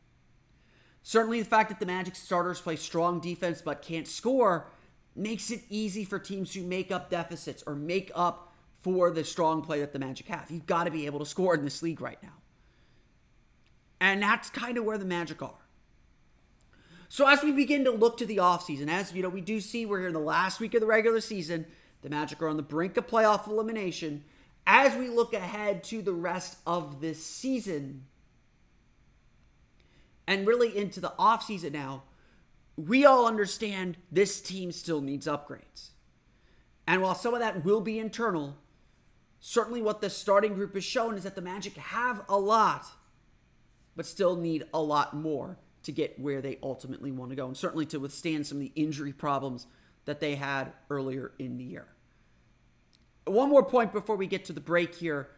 Certainly, 1.03 1.39
the 1.39 1.49
fact 1.49 1.69
that 1.69 1.79
the 1.79 1.85
Magic 1.85 2.15
starters 2.15 2.61
play 2.61 2.75
strong 2.75 3.19
defense 3.19 3.61
but 3.61 3.81
can't 3.81 4.07
score 4.07 4.67
makes 5.15 5.51
it 5.51 5.63
easy 5.69 6.05
for 6.05 6.19
teams 6.19 6.53
to 6.53 6.63
make 6.63 6.91
up 6.91 7.09
deficits 7.09 7.63
or 7.65 7.75
make 7.75 8.11
up 8.15 8.53
for 8.79 9.11
the 9.11 9.23
strong 9.23 9.61
play 9.61 9.79
that 9.79 9.93
the 9.93 9.99
Magic 9.99 10.27
have. 10.27 10.49
You've 10.49 10.65
got 10.65 10.85
to 10.85 10.91
be 10.91 11.05
able 11.05 11.19
to 11.19 11.25
score 11.25 11.53
in 11.55 11.63
this 11.63 11.83
league 11.83 12.01
right 12.01 12.21
now. 12.23 12.33
And 13.99 14.21
that's 14.21 14.49
kind 14.49 14.77
of 14.77 14.85
where 14.85 14.97
the 14.97 15.05
Magic 15.05 15.41
are. 15.41 15.53
So 17.09 17.27
as 17.27 17.43
we 17.43 17.51
begin 17.51 17.83
to 17.83 17.91
look 17.91 18.17
to 18.17 18.25
the 18.25 18.37
offseason, 18.37 18.87
as 18.87 19.13
you 19.13 19.21
know, 19.21 19.29
we 19.29 19.41
do 19.41 19.59
see 19.59 19.85
we're 19.85 19.99
here 19.99 20.07
in 20.07 20.13
the 20.13 20.19
last 20.19 20.59
week 20.59 20.73
of 20.73 20.81
the 20.81 20.87
regular 20.87 21.19
season. 21.19 21.65
The 22.01 22.09
Magic 22.09 22.41
are 22.41 22.47
on 22.47 22.57
the 22.57 22.63
brink 22.63 22.97
of 22.97 23.05
playoff 23.05 23.47
elimination. 23.47 24.23
As 24.65 24.95
we 24.95 25.09
look 25.09 25.33
ahead 25.33 25.83
to 25.85 26.01
the 26.01 26.13
rest 26.13 26.57
of 26.65 27.01
this 27.01 27.25
season 27.25 28.05
and 30.27 30.47
really 30.47 30.75
into 30.77 30.99
the 30.99 31.13
offseason 31.19 31.73
now, 31.73 32.03
we 32.77 33.05
all 33.05 33.25
understand 33.25 33.97
this 34.11 34.41
team 34.41 34.71
still 34.71 35.01
needs 35.01 35.27
upgrades. 35.27 35.89
And 36.87 37.01
while 37.01 37.15
some 37.15 37.33
of 37.33 37.39
that 37.39 37.63
will 37.65 37.81
be 37.81 37.99
internal, 37.99 38.57
certainly 39.39 39.81
what 39.81 40.01
the 40.01 40.09
starting 40.09 40.53
group 40.53 40.73
has 40.75 40.83
shown 40.83 41.15
is 41.15 41.23
that 41.23 41.35
the 41.35 41.41
Magic 41.41 41.75
have 41.75 42.23
a 42.29 42.37
lot, 42.37 42.85
but 43.95 44.05
still 44.05 44.35
need 44.35 44.63
a 44.73 44.81
lot 44.81 45.15
more 45.15 45.57
to 45.83 45.91
get 45.91 46.19
where 46.19 46.41
they 46.41 46.59
ultimately 46.61 47.11
want 47.11 47.31
to 47.31 47.35
go, 47.35 47.47
and 47.47 47.57
certainly 47.57 47.85
to 47.87 47.99
withstand 47.99 48.45
some 48.45 48.57
of 48.57 48.61
the 48.61 48.71
injury 48.75 49.11
problems 49.11 49.67
that 50.05 50.19
they 50.19 50.35
had 50.35 50.71
earlier 50.89 51.31
in 51.39 51.57
the 51.57 51.63
year. 51.63 51.87
One 53.25 53.49
more 53.49 53.63
point 53.63 53.93
before 53.93 54.15
we 54.15 54.27
get 54.27 54.45
to 54.45 54.53
the 54.53 54.61
break 54.61 54.95
here. 54.95 55.29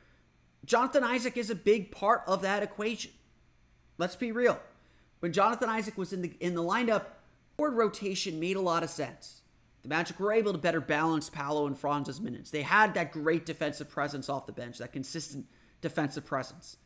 Jonathan 0.66 1.04
Isaac 1.04 1.36
is 1.38 1.50
a 1.50 1.56
big 1.56 1.92
part 1.92 2.24
of 2.28 2.42
that 2.42 2.64
equation. 2.64 3.12
Let's 3.98 4.16
be 4.16 4.32
real. 4.32 4.60
When 5.20 5.34
Jonathan 5.34 5.70
Isaac 5.70 5.98
was 5.98 6.14
in 6.14 6.22
the 6.22 6.34
in 6.40 6.56
the 6.56 6.64
lineup, 6.64 7.06
forward 7.58 7.76
rotation 7.76 8.40
made 8.40 8.56
a 8.56 8.62
lot 8.62 8.84
of 8.84 8.90
sense. 8.90 9.42
The 9.84 9.90
Magic 9.90 10.20
were 10.20 10.32
able 10.32 10.54
to 10.54 10.58
better 10.58 10.80
balance 10.80 11.30
Paolo 11.30 11.68
and 11.68 11.78
Franz's 11.78 12.22
minutes. 12.22 12.52
They 12.52 12.62
had 12.62 12.94
that 12.94 13.12
great 13.12 13.46
defensive 13.46 13.90
presence 13.90 14.30
off 14.30 14.46
the 14.46 14.54
bench, 14.54 14.78
that 14.78 14.94
consistent 14.94 15.46
defensive 15.82 16.26
presence. 16.26 16.78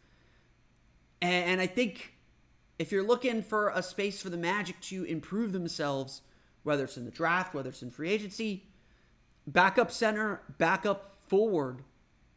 And 1.22 1.62
I 1.62 1.68
think 1.68 2.14
if 2.80 2.92
you're 2.92 3.06
looking 3.06 3.42
for 3.42 3.70
a 3.70 3.82
space 3.82 4.22
for 4.22 4.30
the 4.30 4.38
Magic 4.38 4.80
to 4.82 5.04
improve 5.04 5.52
themselves, 5.52 6.22
whether 6.64 6.84
it's 6.84 6.98
in 6.98 7.06
the 7.06 7.12
draft, 7.12 7.54
whether 7.54 7.70
it's 7.70 7.82
in 7.82 7.92
free 7.92 8.10
agency, 8.10 8.66
backup 9.48 9.92
center, 9.92 10.42
backup 10.58 11.16
forward 11.28 11.84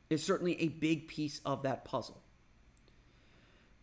is 0.08 0.22
certainly 0.22 0.60
a 0.60 0.68
big 0.68 1.08
piece 1.08 1.40
of 1.44 1.62
that 1.64 1.84
puzzle. 1.84 2.22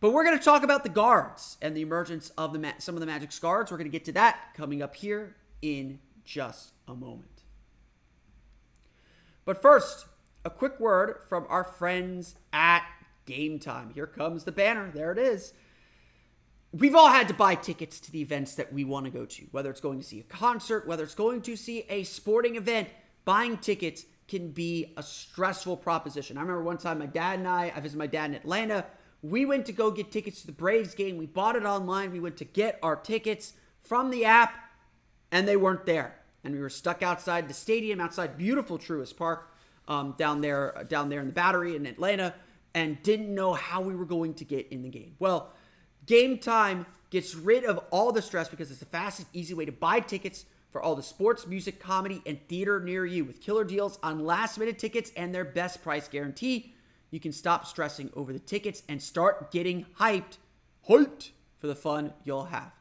But 0.00 0.12
we're 0.12 0.24
going 0.24 0.38
to 0.38 0.44
talk 0.44 0.62
about 0.62 0.84
the 0.84 0.88
guards 0.88 1.56
and 1.60 1.76
the 1.76 1.82
emergence 1.82 2.30
of 2.30 2.52
the 2.52 2.74
some 2.78 2.94
of 2.94 3.00
the 3.00 3.06
Magic's 3.06 3.38
guards. 3.38 3.70
We're 3.70 3.78
going 3.78 3.90
to 3.90 3.92
get 3.92 4.04
to 4.06 4.12
that 4.12 4.54
coming 4.54 4.80
up 4.80 4.94
here 4.94 5.36
in 5.60 5.98
just 6.24 6.72
a 6.86 6.94
moment. 6.94 7.42
But 9.44 9.60
first, 9.60 10.06
a 10.44 10.50
quick 10.50 10.78
word 10.78 11.16
from 11.28 11.46
our 11.48 11.64
friends 11.64 12.36
at 12.52 12.84
Game 13.26 13.58
Time. 13.58 13.90
Here 13.94 14.06
comes 14.06 14.44
the 14.44 14.52
banner. 14.52 14.90
There 14.92 15.10
it 15.10 15.18
is. 15.18 15.52
We've 16.70 16.94
all 16.94 17.08
had 17.08 17.28
to 17.28 17.34
buy 17.34 17.54
tickets 17.54 17.98
to 18.00 18.12
the 18.12 18.20
events 18.20 18.54
that 18.56 18.72
we 18.72 18.84
want 18.84 19.06
to 19.06 19.10
go 19.10 19.24
to, 19.24 19.46
whether 19.50 19.70
it's 19.70 19.80
going 19.80 19.98
to 19.98 20.04
see 20.04 20.20
a 20.20 20.24
concert, 20.24 20.86
whether 20.86 21.02
it's 21.02 21.14
going 21.14 21.40
to 21.42 21.56
see 21.56 21.86
a 21.88 22.04
sporting 22.04 22.56
event. 22.56 22.88
Buying 23.28 23.58
tickets 23.58 24.06
can 24.26 24.52
be 24.52 24.94
a 24.96 25.02
stressful 25.02 25.76
proposition. 25.76 26.38
I 26.38 26.40
remember 26.40 26.62
one 26.62 26.78
time 26.78 27.00
my 27.00 27.04
dad 27.06 27.38
and 27.38 27.46
I, 27.46 27.70
I 27.76 27.80
visited 27.80 27.98
my 27.98 28.06
dad 28.06 28.30
in 28.30 28.36
Atlanta. 28.36 28.86
We 29.20 29.44
went 29.44 29.66
to 29.66 29.72
go 29.72 29.90
get 29.90 30.10
tickets 30.10 30.40
to 30.40 30.46
the 30.46 30.52
Braves 30.52 30.94
game. 30.94 31.18
We 31.18 31.26
bought 31.26 31.54
it 31.54 31.64
online. 31.64 32.10
We 32.10 32.20
went 32.20 32.38
to 32.38 32.46
get 32.46 32.78
our 32.82 32.96
tickets 32.96 33.52
from 33.82 34.08
the 34.08 34.24
app, 34.24 34.54
and 35.30 35.46
they 35.46 35.58
weren't 35.58 35.84
there 35.84 36.14
and 36.44 36.54
we 36.54 36.60
were 36.60 36.70
stuck 36.70 37.02
outside 37.02 37.48
the 37.48 37.54
stadium, 37.54 38.00
outside 38.00 38.38
beautiful 38.38 38.78
Truist 38.78 39.16
Park, 39.16 39.52
um, 39.86 40.14
down 40.16 40.40
there, 40.40 40.86
down 40.88 41.08
there 41.08 41.20
in 41.20 41.26
the 41.26 41.32
Battery 41.32 41.76
in 41.76 41.84
Atlanta, 41.84 42.34
and 42.74 43.02
didn't 43.02 43.34
know 43.34 43.52
how 43.54 43.80
we 43.80 43.94
were 43.94 44.04
going 44.04 44.34
to 44.34 44.44
get 44.44 44.68
in 44.68 44.82
the 44.82 44.88
game. 44.88 45.14
Well, 45.18 45.52
Game 46.06 46.38
Time 46.38 46.86
gets 47.10 47.34
rid 47.34 47.64
of 47.64 47.78
all 47.90 48.12
the 48.12 48.22
stress 48.22 48.48
because 48.48 48.70
it's 48.70 48.80
the 48.80 48.86
fastest, 48.86 49.28
easy 49.32 49.54
way 49.54 49.64
to 49.64 49.72
buy 49.72 50.00
tickets 50.00 50.44
for 50.70 50.82
all 50.82 50.94
the 50.94 51.02
sports, 51.02 51.46
music, 51.46 51.80
comedy, 51.80 52.22
and 52.26 52.46
theater 52.48 52.80
near 52.80 53.06
you. 53.06 53.24
With 53.24 53.40
killer 53.40 53.64
deals 53.64 53.98
on 54.02 54.24
last 54.24 54.58
minute 54.58 54.78
tickets 54.78 55.12
and 55.16 55.34
their 55.34 55.44
best 55.44 55.82
price 55.82 56.08
guarantee, 56.08 56.74
you 57.10 57.20
can 57.20 57.32
stop 57.32 57.66
stressing 57.66 58.10
over 58.14 58.32
the 58.32 58.38
tickets 58.38 58.82
and 58.88 59.02
start 59.02 59.50
getting 59.50 59.86
hyped, 59.98 60.38
hyped 60.88 61.30
for 61.58 61.66
the 61.66 61.74
fun 61.74 62.12
you'll 62.24 62.44
have. 62.44 62.72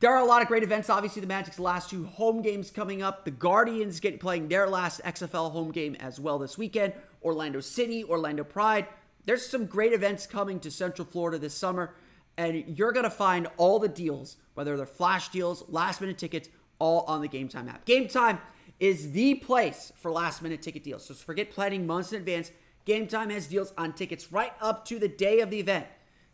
There 0.00 0.12
are 0.12 0.20
a 0.20 0.26
lot 0.26 0.42
of 0.42 0.48
great 0.48 0.62
events. 0.62 0.90
Obviously, 0.90 1.20
the 1.20 1.26
Magic's 1.26 1.58
last 1.58 1.88
two 1.88 2.04
home 2.04 2.42
games 2.42 2.70
coming 2.70 3.02
up. 3.02 3.24
The 3.24 3.30
Guardians 3.30 4.00
get 4.00 4.20
playing 4.20 4.48
their 4.48 4.68
last 4.68 5.00
XFL 5.02 5.52
home 5.52 5.70
game 5.70 5.94
as 5.98 6.20
well 6.20 6.38
this 6.38 6.58
weekend. 6.58 6.92
Orlando 7.22 7.60
City, 7.60 8.04
Orlando 8.04 8.44
Pride. 8.44 8.86
There's 9.24 9.46
some 9.46 9.64
great 9.64 9.94
events 9.94 10.26
coming 10.26 10.60
to 10.60 10.70
Central 10.70 11.06
Florida 11.06 11.38
this 11.38 11.54
summer, 11.54 11.94
and 12.36 12.78
you're 12.78 12.92
going 12.92 13.04
to 13.04 13.10
find 13.10 13.46
all 13.56 13.78
the 13.78 13.88
deals, 13.88 14.36
whether 14.54 14.76
they're 14.76 14.86
flash 14.86 15.28
deals, 15.28 15.64
last 15.68 16.00
minute 16.00 16.18
tickets, 16.18 16.48
all 16.78 17.02
on 17.02 17.20
the 17.20 17.28
Game 17.28 17.48
Time 17.48 17.68
app. 17.68 17.84
Game 17.84 18.08
Time 18.08 18.38
is 18.80 19.12
the 19.12 19.34
place 19.36 19.92
for 19.96 20.10
last 20.10 20.42
minute 20.42 20.62
ticket 20.62 20.82
deals. 20.82 21.04
So 21.04 21.14
forget 21.14 21.50
planning 21.50 21.86
months 21.86 22.12
in 22.12 22.18
advance. 22.18 22.50
Game 22.84 23.06
Time 23.06 23.30
has 23.30 23.46
deals 23.46 23.72
on 23.78 23.92
tickets 23.92 24.32
right 24.32 24.52
up 24.60 24.84
to 24.86 24.98
the 24.98 25.08
day 25.08 25.40
of 25.40 25.50
the 25.50 25.60
event. 25.60 25.86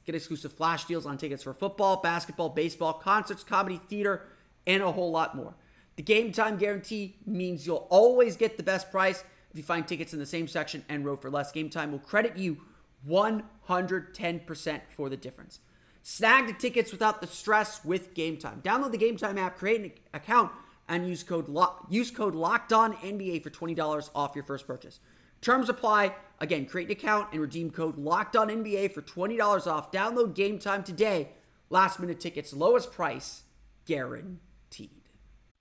Get 0.07 0.15
exclusive 0.15 0.53
flash 0.53 0.87
deals 0.87 1.07
on 1.07 1.19
tickets 1.19 1.43
for 1.43 1.53
football, 1.53 1.99
basketball, 1.99 2.49
baseball, 2.49 2.95
concerts, 2.95 3.45
comedy, 3.45 3.77
theater, 3.77 4.27
and 4.67 4.83
a 4.83 4.91
whole 4.91 5.11
lot 5.11 5.37
more. 5.37 5.55
The 5.97 6.03
game 6.03 6.33
time 6.33 6.57
guarantee 6.57 7.17
means 7.27 7.67
you'll 7.67 7.87
always 7.91 8.37
get 8.37 8.57
the 8.57 8.63
best 8.63 8.91
price 8.91 9.23
if 9.51 9.57
you 9.57 9.63
find 9.63 9.87
tickets 9.87 10.13
in 10.13 10.19
the 10.19 10.27
same 10.27 10.49
section 10.49 10.85
and 10.89 11.05
row 11.05 11.17
for 11.17 11.31
less. 11.31 11.53
Game 11.53 11.69
time 11.69 11.93
will 11.93 11.99
credit 11.99 12.37
you 12.37 12.59
110% 13.09 14.81
for 14.89 15.09
the 15.09 15.17
difference. 15.17 15.61
Snag 16.13 16.49
the 16.49 16.53
tickets 16.53 16.91
without 16.91 17.21
the 17.21 17.27
stress 17.29 17.85
with 17.85 18.15
Game 18.15 18.37
Time. 18.37 18.61
Download 18.65 18.91
the 18.91 18.99
Game 18.99 19.17
Time 19.17 19.39
app, 19.39 19.57
create 19.57 19.81
an 19.81 19.93
account, 20.13 20.51
and 20.89 21.07
use 21.09 21.23
code 21.23 21.47
use 21.89 22.11
code 22.11 22.35
Locked 22.35 22.73
On 22.73 22.95
NBA 22.95 23.45
for 23.45 23.51
twenty 23.51 23.77
dollars 23.77 24.11
off 24.13 24.35
your 24.35 24.43
first 24.43 24.67
purchase. 24.67 24.99
Terms 25.41 25.69
apply. 25.69 26.17
Again, 26.41 26.67
create 26.67 26.89
an 26.89 26.93
account 26.93 27.29
and 27.31 27.41
redeem 27.41 27.71
code 27.71 27.97
Locked 27.97 28.35
On 28.35 28.49
NBA 28.49 28.93
for 28.93 29.03
twenty 29.03 29.37
dollars 29.37 29.69
off. 29.69 29.93
Download 29.93 30.35
Game 30.35 30.59
Time 30.59 30.83
today. 30.83 31.29
Last 31.71 32.01
minute 32.01 32.19
tickets, 32.19 32.53
lowest 32.53 32.91
price, 32.91 33.45
guaranteed. 33.87 34.39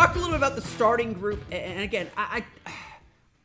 Talked 0.00 0.16
a 0.16 0.18
little 0.18 0.32
bit 0.32 0.38
about 0.38 0.56
the 0.56 0.62
starting 0.62 1.12
group, 1.12 1.44
and 1.52 1.82
again, 1.82 2.08
I, 2.16 2.42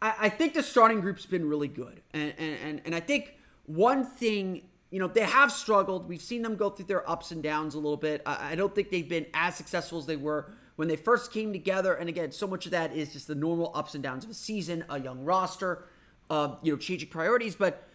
I, 0.01 0.13
I 0.21 0.29
think 0.29 0.53
the 0.53 0.63
starting 0.63 1.01
group's 1.01 1.25
been 1.25 1.49
really 1.49 1.67
good, 1.67 1.99
and 2.13 2.33
and 2.39 2.81
and 2.85 2.95
I 2.95 3.01
think 3.01 3.33
one 3.65 4.05
thing 4.05 4.61
you 4.89 4.99
know, 4.99 5.07
they 5.07 5.25
have 5.25 5.51
struggled. 5.51 6.07
We've 6.07 6.21
seen 6.21 6.43
them 6.43 6.55
go 6.55 6.69
through 6.69 6.85
their 6.85 7.09
ups 7.09 7.31
and 7.31 7.43
downs 7.43 7.73
a 7.73 7.77
little 7.77 7.97
bit. 7.97 8.21
I, 8.25 8.51
I 8.51 8.55
don't 8.55 8.73
think 8.73 8.89
they've 8.89 9.09
been 9.09 9.25
as 9.33 9.55
successful 9.55 9.97
as 9.97 10.05
they 10.05 10.15
were 10.15 10.53
when 10.77 10.87
they 10.87 10.95
first 10.95 11.33
came 11.33 11.51
together. 11.51 11.93
And 11.93 12.07
again, 12.07 12.31
so 12.31 12.47
much 12.47 12.65
of 12.65 12.71
that 12.71 12.95
is 12.95 13.11
just 13.11 13.27
the 13.27 13.35
normal 13.35 13.71
ups 13.75 13.95
and 13.95 14.01
downs 14.01 14.23
of 14.23 14.29
a 14.29 14.33
season, 14.33 14.85
a 14.87 14.97
young 14.97 15.25
roster, 15.25 15.83
uh, 16.29 16.55
you 16.61 16.71
know, 16.71 16.77
changing 16.77 17.09
priorities. 17.09 17.55
But 17.55 17.85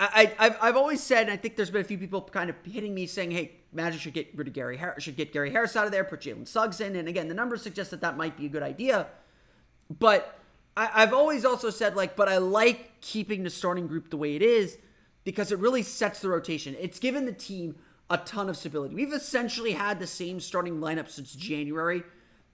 I, 0.00 0.34
I've, 0.38 0.56
I've 0.60 0.76
always 0.76 1.02
said, 1.02 1.22
and 1.22 1.30
I 1.30 1.36
think 1.36 1.56
there's 1.56 1.70
been 1.70 1.80
a 1.80 1.84
few 1.84 1.98
people 1.98 2.20
kind 2.22 2.50
of 2.50 2.56
hitting 2.64 2.94
me 2.94 3.06
saying, 3.06 3.30
"Hey, 3.30 3.52
Magic 3.72 4.00
should 4.00 4.12
get 4.12 4.28
rid 4.34 4.48
of 4.48 4.54
Gary 4.54 4.76
Harris, 4.76 5.04
should 5.04 5.16
get 5.16 5.32
Gary 5.32 5.50
Harris 5.50 5.76
out 5.76 5.86
of 5.86 5.92
there, 5.92 6.02
put 6.04 6.20
Jalen 6.20 6.48
Suggs 6.48 6.80
in." 6.80 6.96
And 6.96 7.08
again, 7.08 7.28
the 7.28 7.34
numbers 7.34 7.62
suggest 7.62 7.90
that 7.92 8.00
that 8.00 8.16
might 8.16 8.36
be 8.36 8.46
a 8.46 8.48
good 8.48 8.62
idea. 8.62 9.06
But 9.98 10.38
I, 10.76 10.90
I've 10.94 11.12
always 11.12 11.44
also 11.44 11.70
said, 11.70 11.94
like, 11.94 12.16
but 12.16 12.28
I 12.28 12.38
like 12.38 13.00
keeping 13.00 13.44
the 13.44 13.50
starting 13.50 13.86
group 13.86 14.10
the 14.10 14.16
way 14.16 14.34
it 14.34 14.42
is 14.42 14.78
because 15.22 15.52
it 15.52 15.58
really 15.58 15.82
sets 15.82 16.20
the 16.20 16.28
rotation. 16.28 16.76
It's 16.80 16.98
given 16.98 17.24
the 17.24 17.32
team 17.32 17.76
a 18.10 18.18
ton 18.18 18.48
of 18.48 18.56
stability. 18.56 18.94
We've 18.94 19.12
essentially 19.12 19.72
had 19.72 20.00
the 20.00 20.06
same 20.06 20.40
starting 20.40 20.80
lineup 20.80 21.08
since 21.08 21.34
January, 21.34 22.02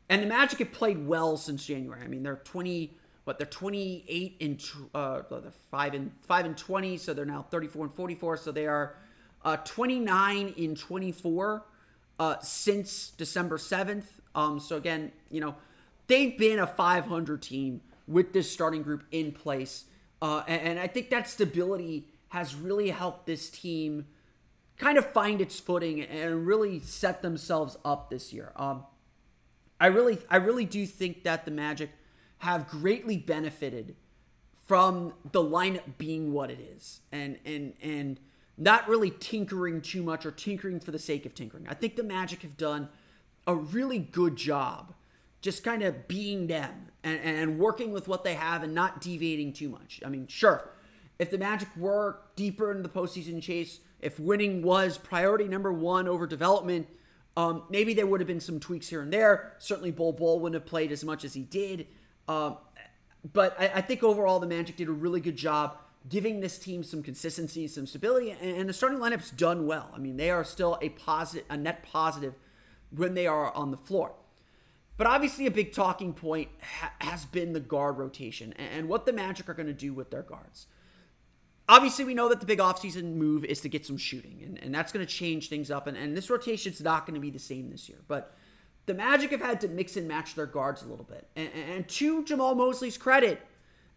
and 0.09 0.23
the 0.23 0.27
Magic 0.27 0.59
have 0.59 0.73
played 0.73 1.07
well 1.07 1.37
since 1.37 1.65
January. 1.65 2.03
I 2.03 2.07
mean, 2.07 2.23
they're 2.23 2.37
20 2.37 2.97
what 3.25 3.39
they're 3.39 3.47
28 3.47 4.37
and 4.41 4.63
uh, 4.95 5.23
they're 5.31 5.53
five 5.71 5.95
and 5.95 6.13
five 6.23 6.47
and 6.47 6.57
20, 6.57 6.97
so 6.97 7.15
they're 7.15 7.25
now 7.25 7.47
34 7.51 7.87
and 7.87 7.95
44. 7.95 8.37
So 8.39 8.53
they 8.53 8.67
are 8.67 8.97
uh, 9.45 9.57
29 9.59 10.55
in 10.57 10.75
24 10.75 11.65
uh, 12.19 12.37
since 12.41 13.11
December 13.11 13.59
7th. 13.59 14.05
Um, 14.35 14.61
so 14.61 14.77
again, 14.77 15.13
you 15.31 15.41
know, 15.41 15.55
they've 16.07 16.37
been 16.37 16.59
a 16.59 16.67
500 16.67 17.43
team 17.43 17.81
with 18.07 18.33
this 18.33 18.51
starting 18.51 18.83
group 18.83 19.05
in 19.11 19.33
place, 19.33 19.85
uh, 20.21 20.43
and, 20.47 20.63
and 20.63 20.79
I 20.79 20.87
think 20.87 21.11
that 21.11 21.29
stability 21.29 22.09
has 22.29 22.55
really 22.55 22.91
helped 22.91 23.27
this 23.27 23.51
team 23.51 24.07
kind 24.77 24.97
of 24.97 25.13
find 25.13 25.41
its 25.41 25.61
footing 25.61 26.03
and 26.03 26.47
really 26.47 26.81
set 26.81 27.23
themselves 27.23 27.77
up 27.85 28.09
this 28.09 28.33
year. 28.33 28.53
Um, 28.57 28.85
I 29.79 29.87
really, 29.87 30.19
I 30.29 30.37
really 30.37 30.65
do 30.65 30.87
think 30.87 31.25
that 31.25 31.45
the 31.45 31.51
Magic 31.51 31.91
have 32.41 32.69
greatly 32.69 33.17
benefited 33.17 33.97
from 34.67 35.15
the 35.33 35.43
lineup 35.43 35.99
being 35.99 36.33
what 36.33 36.51
it 36.51 36.61
is, 36.61 37.01
and 37.11 37.39
and 37.45 37.73
and 37.83 38.21
not 38.57 38.89
really 38.89 39.11
tinkering 39.11 39.81
too 39.81 40.03
much 40.03 40.27
or 40.27 40.31
tinkering 40.31 40.81
for 40.81 40.91
the 40.91 40.99
sake 40.99 41.25
of 41.25 41.35
tinkering. 41.35 41.67
I 41.69 41.75
think 41.75 41.97
the 41.97 42.03
Magic 42.03 42.43
have 42.43 42.57
done 42.57 42.89
a 43.47 43.55
really 43.55 43.99
good 43.99 44.37
job 44.37 44.95
just 45.41 45.65
kind 45.65 45.83
of 45.83 46.07
being 46.07 46.47
them 46.47 46.89
and, 47.03 47.19
and 47.21 47.59
working 47.59 47.93
with 47.93 48.07
what 48.07 48.25
they 48.25 48.35
have 48.35 48.63
and 48.63 48.75
not 48.75 49.01
deviating 49.01 49.55
too 49.55 49.71
much. 49.71 50.01
I 50.05 50.11
mean, 50.11 50.27
sure, 50.27 50.71
if 51.19 51.31
the 51.31 51.39
Magic 51.39 51.69
were 51.77 52.19
deeper 52.37 52.71
in 52.71 52.83
the 52.83 52.89
postseason 52.89 53.41
chase, 53.41 53.81
if 54.01 54.21
winning 54.21 54.63
was 54.63 54.99
priority 54.99 55.45
number 55.45 55.73
one 55.73 56.09
over 56.09 56.27
development, 56.27 56.89
um, 57.37 57.65
maybe 57.71 57.95
there 57.95 58.07
would 58.07 58.21
have 58.21 58.27
been 58.27 58.41
some 58.41 58.61
tweaks 58.61 58.89
here 58.89 59.03
and 59.03 59.13
there. 59.13 59.55
Certainly, 59.59 59.93
Bol 59.93 60.13
Bol 60.13 60.41
wouldn't 60.41 60.61
have 60.61 60.69
played 60.69 60.93
as 60.93 61.05
much 61.05 61.25
as 61.25 61.35
he 61.35 61.43
did. 61.43 61.87
Um, 62.29 62.57
but 63.33 63.57
I, 63.59 63.73
I, 63.77 63.81
think 63.81 64.03
overall 64.03 64.39
the 64.39 64.47
Magic 64.47 64.77
did 64.77 64.89
a 64.89 64.93
really 64.93 65.21
good 65.21 65.37
job 65.37 65.77
giving 66.09 66.41
this 66.41 66.59
team 66.59 66.83
some 66.83 67.03
consistency, 67.03 67.67
some 67.67 67.87
stability, 67.87 68.31
and, 68.31 68.41
and 68.41 68.69
the 68.69 68.73
starting 68.73 68.99
lineup's 68.99 69.31
done 69.31 69.67
well. 69.67 69.91
I 69.95 69.99
mean, 69.99 70.17
they 70.17 70.31
are 70.31 70.45
still 70.45 70.79
a 70.81 70.91
positive, 70.91 71.45
a 71.51 71.57
net 71.57 71.83
positive 71.83 72.35
when 72.91 73.15
they 73.15 73.27
are 73.27 73.55
on 73.55 73.71
the 73.71 73.77
floor. 73.77 74.15
But 74.97 75.07
obviously, 75.07 75.47
a 75.47 75.51
big 75.51 75.73
talking 75.73 76.13
point 76.13 76.49
ha- 76.63 76.93
has 77.01 77.25
been 77.25 77.53
the 77.53 77.61
guard 77.61 77.99
rotation 77.99 78.53
and, 78.57 78.69
and 78.73 78.89
what 78.89 79.07
the 79.07 79.13
Magic 79.13 79.49
are 79.49 79.55
going 79.55 79.67
to 79.67 79.73
do 79.73 79.93
with 79.93 80.11
their 80.11 80.23
guards. 80.23 80.67
Obviously, 81.69 82.05
we 82.05 82.15
know 82.15 82.29
that 82.29 82.41
the 82.41 82.47
big 82.47 82.59
offseason 82.59 83.15
move 83.15 83.45
is 83.45 83.61
to 83.61 83.69
get 83.69 83.87
some 83.87 83.97
shooting, 83.97 84.43
and, 84.45 84.59
and 84.63 84.75
that's 84.75 84.93
going 84.93 85.07
to 85.07 85.13
change 85.13 85.49
things 85.49 85.71
up. 85.71 85.87
And, 85.87 85.97
and 85.97 86.17
this 86.17 86.29
rotation's 86.29 86.81
not 86.81 87.07
going 87.07 87.15
to 87.15 87.21
be 87.21 87.31
the 87.31 87.39
same 87.39 87.71
this 87.71 87.89
year. 87.89 87.99
But 88.09 88.35
the 88.87 88.95
Magic 88.95 89.31
have 89.31 89.41
had 89.41 89.61
to 89.61 89.69
mix 89.69 89.97
and 89.97 90.09
match 90.09 90.35
their 90.35 90.47
guards 90.47 90.83
a 90.83 90.87
little 90.87 91.05
bit. 91.05 91.29
And, 91.37 91.51
and 91.55 91.89
to 91.89 92.25
Jamahl 92.25 92.57
Mosley's 92.57 92.99
credit, 92.99 93.41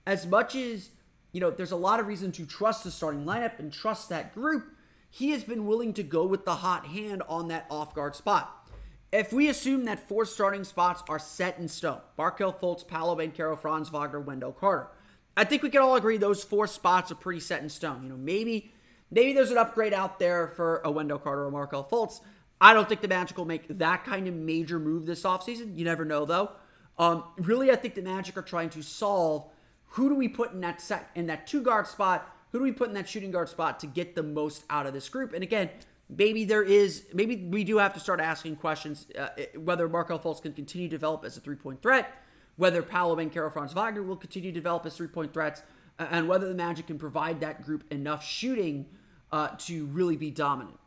as 0.05 0.25
much 0.25 0.55
as 0.55 0.89
you 1.33 1.39
know, 1.39 1.49
there's 1.49 1.71
a 1.71 1.75
lot 1.75 1.99
of 1.99 2.07
reason 2.07 2.31
to 2.33 2.45
trust 2.45 2.83
the 2.83 2.91
starting 2.91 3.25
lineup 3.25 3.59
and 3.59 3.73
trust 3.73 4.07
that 4.09 4.33
group. 4.33 4.65
He 5.09 5.31
has 5.31 5.43
been 5.43 5.65
willing 5.65 5.93
to 5.93 6.03
go 6.03 6.25
with 6.25 6.45
the 6.45 6.55
hot 6.55 6.87
hand 6.87 7.23
on 7.27 7.49
that 7.49 7.65
off 7.69 7.93
guard 7.93 8.15
spot. 8.15 8.69
If 9.11 9.33
we 9.33 9.49
assume 9.49 9.85
that 9.85 10.07
four 10.07 10.25
starting 10.25 10.63
spots 10.63 11.03
are 11.09 11.19
set 11.19 11.57
in 11.59 11.67
stone, 11.67 12.01
Markelle 12.17 12.53
Fultz, 12.53 12.87
Paolo 12.87 13.15
Banchero, 13.15 13.59
Franz 13.59 13.89
Wagner, 13.89 14.19
Wendell 14.19 14.53
Carter, 14.53 14.87
I 15.35 15.43
think 15.43 15.63
we 15.63 15.69
can 15.69 15.81
all 15.81 15.95
agree 15.95 16.17
those 16.17 16.43
four 16.43 16.67
spots 16.67 17.11
are 17.11 17.15
pretty 17.15 17.39
set 17.39 17.61
in 17.61 17.69
stone. 17.69 18.03
You 18.03 18.09
know, 18.09 18.17
maybe 18.17 18.71
maybe 19.11 19.33
there's 19.33 19.51
an 19.51 19.57
upgrade 19.57 19.93
out 19.93 20.19
there 20.19 20.47
for 20.47 20.81
a 20.83 20.91
Wendell 20.91 21.19
Carter 21.19 21.45
or 21.45 21.51
Markelle 21.51 21.83
Fultz, 21.83 22.21
I 22.61 22.73
don't 22.73 22.87
think 22.87 23.01
the 23.01 23.07
Magic 23.07 23.37
will 23.37 23.45
make 23.45 23.67
that 23.77 24.05
kind 24.05 24.27
of 24.27 24.33
major 24.33 24.79
move 24.79 25.05
this 25.05 25.23
offseason. 25.23 25.77
You 25.77 25.85
never 25.85 26.05
know, 26.05 26.25
though. 26.25 26.51
Um, 26.97 27.23
really, 27.37 27.71
I 27.71 27.75
think 27.75 27.95
the 27.95 28.01
Magic 28.01 28.37
are 28.37 28.43
trying 28.43 28.69
to 28.71 28.81
solve 28.81 29.49
who 29.93 30.09
do 30.09 30.15
we 30.15 30.27
put 30.27 30.53
in 30.53 30.61
that 30.61 30.81
sec 30.81 31.11
in 31.15 31.27
that 31.27 31.45
two 31.45 31.61
guard 31.61 31.87
spot? 31.87 32.35
Who 32.51 32.59
do 32.59 32.63
we 32.63 32.71
put 32.71 32.89
in 32.89 32.95
that 32.95 33.07
shooting 33.07 33.31
guard 33.31 33.49
spot 33.49 33.79
to 33.81 33.87
get 33.87 34.15
the 34.15 34.23
most 34.23 34.63
out 34.69 34.85
of 34.85 34.93
this 34.93 35.09
group? 35.09 35.33
And 35.33 35.43
again, 35.43 35.69
maybe 36.09 36.45
there 36.45 36.63
is, 36.63 37.05
maybe 37.13 37.35
we 37.35 37.63
do 37.63 37.77
have 37.77 37.93
to 37.93 37.99
start 37.99 38.19
asking 38.19 38.57
questions 38.57 39.07
uh, 39.17 39.29
whether 39.55 39.87
Markelle 39.87 40.19
Fultz 40.19 40.41
can 40.41 40.53
continue 40.53 40.87
to 40.87 40.95
develop 40.95 41.23
as 41.25 41.37
a 41.37 41.41
three 41.41 41.55
point 41.55 41.81
threat, 41.81 42.11
whether 42.55 42.81
Paolo 42.81 43.15
Banchero, 43.15 43.51
Franz 43.51 43.73
Wagner 43.73 44.03
will 44.03 44.15
continue 44.15 44.51
to 44.51 44.53
develop 44.53 44.85
as 44.85 44.95
three 44.95 45.07
point 45.07 45.33
threats, 45.33 45.61
and 45.99 46.27
whether 46.27 46.47
the 46.47 46.55
Magic 46.55 46.87
can 46.87 46.97
provide 46.97 47.39
that 47.41 47.63
group 47.63 47.83
enough 47.91 48.25
shooting 48.25 48.87
uh, 49.31 49.49
to 49.59 49.85
really 49.87 50.17
be 50.17 50.31
dominant. 50.31 50.79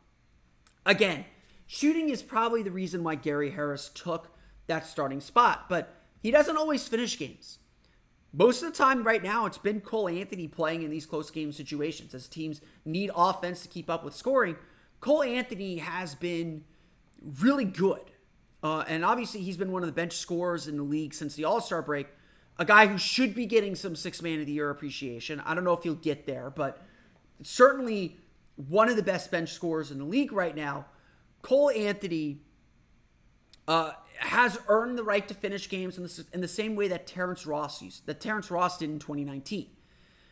Again, 0.85 1.25
Shooting 1.67 2.09
is 2.09 2.23
probably 2.23 2.63
the 2.63 2.71
reason 2.71 3.03
why 3.03 3.15
Gary 3.15 3.51
Harris 3.51 3.91
took 3.93 4.29
that 4.67 4.85
starting 4.85 5.19
spot, 5.19 5.67
but 5.69 5.93
he 6.21 6.31
doesn't 6.31 6.57
always 6.57 6.87
finish 6.87 7.19
games. 7.19 7.59
Most 8.33 8.61
of 8.61 8.71
the 8.71 8.77
time, 8.77 9.03
right 9.03 9.23
now, 9.23 9.45
it's 9.45 9.57
been 9.57 9.81
Cole 9.81 10.07
Anthony 10.07 10.47
playing 10.47 10.81
in 10.81 10.91
these 10.91 11.05
close 11.05 11.29
game 11.29 11.51
situations 11.51 12.13
as 12.13 12.27
teams 12.27 12.61
need 12.85 13.11
offense 13.15 13.61
to 13.61 13.67
keep 13.67 13.89
up 13.89 14.03
with 14.03 14.13
scoring. 14.13 14.55
Cole 14.99 15.23
Anthony 15.23 15.77
has 15.77 16.15
been 16.15 16.63
really 17.41 17.65
good. 17.65 18.11
Uh, 18.63 18.83
and 18.87 19.05
obviously, 19.05 19.41
he's 19.41 19.57
been 19.57 19.71
one 19.71 19.83
of 19.83 19.87
the 19.87 19.93
bench 19.93 20.13
scorers 20.13 20.67
in 20.67 20.77
the 20.77 20.83
league 20.83 21.13
since 21.13 21.35
the 21.35 21.45
All 21.45 21.61
Star 21.61 21.81
break. 21.81 22.07
A 22.59 22.65
guy 22.65 22.87
who 22.87 22.97
should 22.97 23.35
be 23.35 23.45
getting 23.45 23.75
some 23.75 23.95
six 23.95 24.21
man 24.21 24.39
of 24.39 24.45
the 24.45 24.51
year 24.51 24.69
appreciation. 24.69 25.39
I 25.41 25.53
don't 25.53 25.63
know 25.63 25.73
if 25.73 25.83
he'll 25.83 25.93
get 25.93 26.25
there, 26.25 26.49
but 26.49 26.81
certainly 27.43 28.17
one 28.55 28.89
of 28.89 28.95
the 28.95 29.03
best 29.03 29.29
bench 29.29 29.53
scorers 29.53 29.91
in 29.91 29.99
the 29.99 30.05
league 30.05 30.31
right 30.31 30.55
now. 30.55 30.85
Cole 31.47 31.69
Anthony 31.69 32.39
uh, 33.69 33.91
has 34.17 34.59
earned 34.67 34.97
the 34.97 35.03
right 35.03 35.25
to 35.29 35.33
finish 35.33 35.69
games 35.69 35.97
in 35.97 36.03
the, 36.03 36.25
in 36.33 36.41
the 36.41 36.47
same 36.47 36.75
way 36.75 36.89
that 36.89 37.07
Terrence 37.07 37.47
Ross 37.47 37.81
used, 37.81 38.05
that 38.05 38.19
Terrence 38.19 38.51
Ross 38.51 38.77
did 38.77 38.89
in 38.89 38.99
2019. 38.99 39.67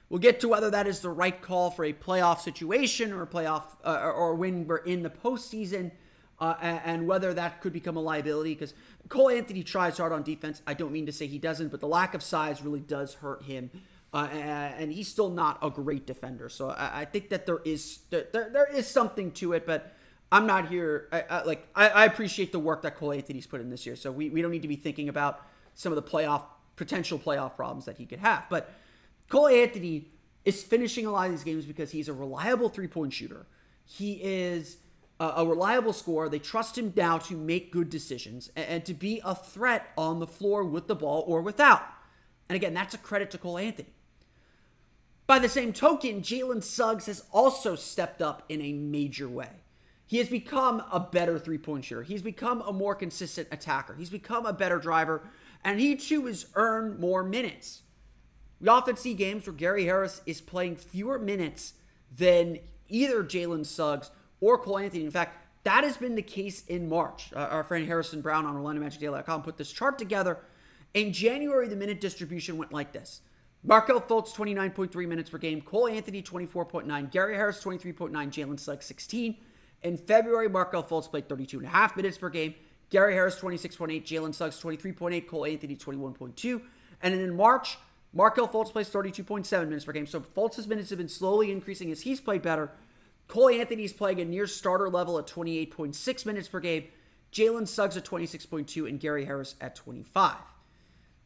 We'll 0.09 0.19
get 0.19 0.41
to 0.41 0.49
whether 0.49 0.69
that 0.71 0.87
is 0.87 0.99
the 0.99 1.09
right 1.09 1.41
call 1.41 1.71
for 1.71 1.85
a 1.85 1.93
playoff 1.93 2.41
situation 2.41 3.13
or 3.13 3.21
a 3.21 3.27
playoff 3.27 3.63
uh, 3.85 4.11
or 4.13 4.35
when 4.35 4.67
we're 4.67 4.75
in 4.75 5.03
the 5.03 5.09
postseason, 5.09 5.91
uh, 6.41 6.55
and 6.59 7.07
whether 7.07 7.33
that 7.33 7.61
could 7.61 7.71
become 7.71 7.95
a 7.95 8.01
liability. 8.01 8.53
Because 8.53 8.73
Cole 9.07 9.29
Anthony 9.29 9.63
tries 9.63 9.97
hard 9.97 10.11
on 10.11 10.21
defense. 10.21 10.61
I 10.67 10.73
don't 10.73 10.91
mean 10.91 11.05
to 11.05 11.13
say 11.13 11.27
he 11.27 11.39
doesn't, 11.39 11.69
but 11.69 11.79
the 11.79 11.87
lack 11.87 12.13
of 12.13 12.23
size 12.23 12.61
really 12.61 12.81
does 12.81 13.13
hurt 13.13 13.43
him. 13.43 13.71
Uh, 14.13 14.27
and 14.27 14.91
he's 14.91 15.07
still 15.07 15.29
not 15.29 15.59
a 15.61 15.69
great 15.69 16.05
defender. 16.05 16.49
So 16.49 16.71
I, 16.71 17.01
I 17.01 17.05
think 17.05 17.29
that 17.29 17.45
there 17.45 17.61
is 17.63 17.99
there, 18.09 18.27
there 18.33 18.67
is 18.69 18.85
something 18.85 19.31
to 19.31 19.53
it, 19.53 19.65
but 19.65 19.95
I'm 20.31 20.47
not 20.47 20.69
here. 20.69 21.07
I, 21.11 21.21
I 21.29 21.43
like 21.43 21.67
I, 21.75 21.89
I, 21.89 22.05
appreciate 22.05 22.51
the 22.51 22.59
work 22.59 22.81
that 22.81 22.95
Cole 22.95 23.11
Anthony's 23.11 23.47
put 23.47 23.61
in 23.61 23.69
this 23.69 23.85
year. 23.85 23.95
So 23.95 24.11
we, 24.11 24.29
we 24.29 24.41
don't 24.41 24.51
need 24.51 24.63
to 24.63 24.67
be 24.67 24.75
thinking 24.75 25.07
about 25.07 25.45
some 25.75 25.91
of 25.91 25.95
the 25.95 26.09
playoff 26.09 26.43
potential 26.75 27.19
playoff 27.19 27.55
problems 27.55 27.85
that 27.85 27.97
he 27.97 28.05
could 28.05 28.19
have. 28.19 28.43
But 28.49 28.69
Cole 29.29 29.47
Anthony 29.47 30.09
is 30.43 30.63
finishing 30.63 31.05
a 31.05 31.11
lot 31.11 31.27
of 31.27 31.31
these 31.31 31.43
games 31.43 31.65
because 31.65 31.91
he's 31.91 32.09
a 32.09 32.13
reliable 32.13 32.69
three 32.69 32.87
point 32.87 33.13
shooter. 33.13 33.45
He 33.85 34.13
is 34.13 34.77
a, 35.19 35.25
a, 35.37 35.45
reliable 35.45 35.93
scorer. 35.93 36.27
They 36.27 36.39
trust 36.39 36.77
him 36.77 36.91
now 36.95 37.17
to 37.19 37.35
make 37.35 37.71
good 37.71 37.89
decisions 37.89 38.51
and, 38.55 38.65
and 38.67 38.85
to 38.85 38.93
be 38.93 39.21
a 39.23 39.35
threat 39.35 39.91
on 39.97 40.19
the 40.19 40.27
floor 40.27 40.63
with 40.63 40.87
the 40.87 40.95
ball 40.95 41.23
or 41.27 41.41
without. 41.41 41.83
And 42.49 42.55
again, 42.55 42.73
that's 42.73 42.93
a 42.93 42.97
credit 42.97 43.31
to 43.31 43.37
Cole 43.37 43.57
Anthony. 43.57 43.89
By 45.27 45.39
the 45.39 45.49
same 45.49 45.73
token, 45.73 46.21
Jalen 46.21 46.63
Suggs 46.63 47.07
has 47.07 47.23
also 47.31 47.75
stepped 47.75 48.21
up 48.21 48.43
in 48.47 48.61
a 48.61 48.73
major 48.73 49.27
way. 49.27 49.49
He 50.07 50.17
has 50.17 50.29
become 50.29 50.83
a 50.91 50.99
better 50.99 51.39
three 51.39 51.57
point 51.57 51.85
shooter. 51.85 52.03
He's 52.03 52.21
become 52.21 52.61
a 52.61 52.71
more 52.71 52.95
consistent 52.95 53.47
attacker. 53.51 53.95
He's 53.95 54.09
become 54.09 54.45
a 54.45 54.53
better 54.53 54.77
driver, 54.77 55.23
and 55.63 55.79
he 55.79 55.95
too 55.95 56.25
has 56.27 56.45
earned 56.55 56.99
more 56.99 57.23
minutes. 57.23 57.81
We 58.61 58.67
often 58.67 58.95
see 58.95 59.13
games 59.13 59.45
where 59.45 59.53
Gary 59.53 59.85
Harris 59.85 60.21
is 60.25 60.41
playing 60.41 60.77
fewer 60.77 61.19
minutes 61.19 61.73
than 62.15 62.59
either 62.87 63.23
Jalen 63.23 63.65
Suggs 63.65 64.11
or 64.39 64.57
Cole 64.57 64.79
Anthony. 64.79 65.05
In 65.05 65.11
fact, 65.11 65.45
that 65.63 65.83
has 65.83 65.97
been 65.97 66.15
the 66.15 66.21
case 66.21 66.63
in 66.67 66.87
March. 66.87 67.31
Uh, 67.35 67.39
our 67.39 67.63
friend 67.63 67.87
Harrison 67.87 68.21
Brown 68.21 68.45
on 68.45 68.55
OrlandoMagicDaily.com 68.55 69.41
put 69.41 69.57
this 69.57 69.71
chart 69.71 69.97
together. 69.97 70.37
In 70.93 71.11
January, 71.11 71.67
the 71.67 71.75
minute 71.75 71.99
distribution 71.99 72.57
went 72.57 72.71
like 72.71 72.91
this. 72.93 73.21
Markelle 73.63 73.99
Fultz, 73.99 74.33
29.3 74.33 75.07
minutes 75.07 75.29
per 75.29 75.39
game. 75.39 75.61
Cole 75.61 75.87
Anthony, 75.87 76.21
24.9. 76.21 77.11
Gary 77.11 77.35
Harris, 77.35 77.63
23.9. 77.63 78.11
Jalen 78.11 78.59
Suggs, 78.59 78.85
16. 78.85 79.35
In 79.85 79.97
February, 79.97 80.49
Markelle 80.49 80.83
Fultz 80.83 81.07
played 81.07 81.29
32 81.29 81.59
and 81.59 81.67
a 81.67 81.69
half 81.69 81.95
minutes 81.95 82.17
per 82.17 82.29
game. 82.29 82.55
Gary 82.89 83.13
Harris 83.13 83.39
26.8, 83.39 84.03
Jalen 84.03 84.33
Suggs 84.33 84.59
23.8, 84.59 85.27
Cole 85.27 85.45
Anthony 85.45 85.75
21.2. 85.75 86.61
And 87.03 87.13
then 87.13 87.21
in 87.21 87.35
March, 87.35 87.77
Markelle 88.11 88.47
Fultz 88.47 88.71
plays 88.71 88.89
32.7 88.89 89.67
minutes 89.67 89.85
per 89.85 89.91
game. 89.91 90.07
So 90.07 90.21
Fultz's 90.21 90.67
minutes 90.67 90.89
have 90.89 90.97
been 90.97 91.07
slowly 91.07 91.51
increasing 91.51 91.91
as 91.91 92.01
he's 92.01 92.19
played 92.19 92.41
better. 92.41 92.71
Cole 93.27 93.49
Anthony's 93.49 93.93
playing 93.93 94.19
a 94.19 94.25
near 94.25 94.47
starter 94.47 94.89
level 94.89 95.19
at 95.19 95.27
28.6 95.27 96.25
minutes 96.25 96.47
per 96.47 96.59
game. 96.59 96.85
Jalen 97.31 97.67
Suggs 97.67 97.95
at 97.95 98.05
26.2 98.05 98.89
and 98.89 98.99
Gary 98.99 99.25
Harris 99.25 99.53
at 99.61 99.75
25. 99.75 100.37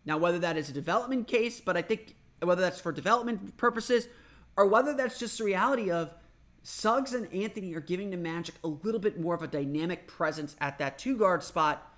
Now, 0.04 0.17
whether 0.17 0.39
that 0.39 0.58
is 0.58 0.69
a 0.69 0.74
development 0.74 1.30
case, 1.30 1.62
but 1.62 1.78
I 1.78 1.82
think 1.82 2.17
whether 2.41 2.62
that's 2.62 2.82
for 2.82 2.91
development 2.91 3.56
purposes 3.56 4.10
or 4.58 4.65
whether 4.65 4.93
that's 4.93 5.17
just 5.17 5.38
the 5.38 5.45
reality 5.45 5.89
of 5.89 6.13
Suggs 6.62 7.13
and 7.13 7.32
Anthony 7.34 7.74
are 7.74 7.80
giving 7.80 8.12
the 8.12 8.17
Magic 8.17 8.56
a 8.63 8.67
little 8.67 9.00
bit 9.00 9.19
more 9.19 9.36
of 9.36 9.41
a 9.41 9.48
dynamic 9.48 10.08
presence 10.08 10.56
at 10.60 10.78
that 10.80 10.98
two 10.98 11.17
guard 11.17 11.43
spot. 11.43 11.93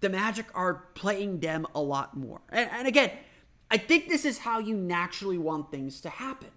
The 0.00 0.08
Magic 0.08 0.46
are 0.54 0.86
playing 0.94 1.40
them 1.40 1.66
a 1.74 1.80
lot 1.80 2.16
more. 2.16 2.40
And, 2.50 2.70
and 2.70 2.88
again, 2.88 3.10
I 3.70 3.78
think 3.78 4.08
this 4.08 4.24
is 4.24 4.38
how 4.38 4.58
you 4.58 4.76
naturally 4.76 5.38
want 5.38 5.70
things 5.70 6.00
to 6.02 6.08
happen. 6.08 6.50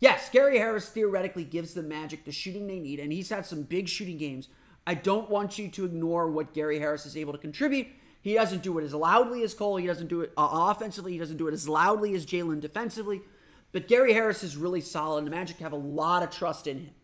Yes, 0.00 0.28
Gary 0.30 0.58
Harris 0.58 0.88
theoretically 0.88 1.44
gives 1.44 1.74
the 1.74 1.82
Magic 1.82 2.24
the 2.24 2.30
shooting 2.30 2.66
they 2.66 2.78
need, 2.78 3.00
and 3.00 3.12
he's 3.12 3.30
had 3.30 3.46
some 3.46 3.62
big 3.62 3.88
shooting 3.88 4.16
games. 4.16 4.48
I 4.86 4.94
don't 4.94 5.28
want 5.28 5.58
you 5.58 5.68
to 5.68 5.84
ignore 5.84 6.30
what 6.30 6.54
Gary 6.54 6.78
Harris 6.78 7.04
is 7.04 7.16
able 7.16 7.32
to 7.32 7.38
contribute. 7.38 7.88
He 8.20 8.34
doesn't 8.34 8.62
do 8.62 8.78
it 8.78 8.84
as 8.84 8.94
loudly 8.94 9.42
as 9.42 9.54
Cole. 9.54 9.76
He 9.76 9.86
doesn't 9.86 10.06
do 10.06 10.20
it 10.20 10.32
uh, 10.36 10.48
offensively. 10.50 11.12
He 11.12 11.18
doesn't 11.18 11.36
do 11.36 11.48
it 11.48 11.54
as 11.54 11.68
loudly 11.68 12.14
as 12.14 12.26
Jalen 12.26 12.60
defensively. 12.60 13.22
But 13.72 13.88
Gary 13.88 14.12
Harris 14.14 14.42
is 14.42 14.56
really 14.56 14.80
solid, 14.80 15.26
the 15.26 15.30
Magic 15.30 15.58
have 15.58 15.72
a 15.72 15.76
lot 15.76 16.22
of 16.22 16.30
trust 16.30 16.66
in 16.66 16.78
him. 16.78 16.94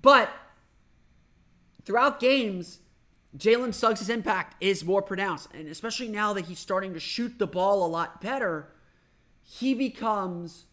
But 0.00 0.30
throughout 1.84 2.18
games, 2.18 2.80
Jalen 3.36 3.72
Suggs' 3.72 4.08
impact 4.08 4.62
is 4.62 4.84
more 4.84 5.02
pronounced. 5.02 5.48
And 5.54 5.68
especially 5.68 6.08
now 6.08 6.32
that 6.32 6.46
he's 6.46 6.58
starting 6.58 6.94
to 6.94 7.00
shoot 7.00 7.38
the 7.38 7.46
ball 7.46 7.84
a 7.84 7.88
lot 7.88 8.20
better, 8.20 8.72
he 9.42 9.74
becomes 9.74 10.66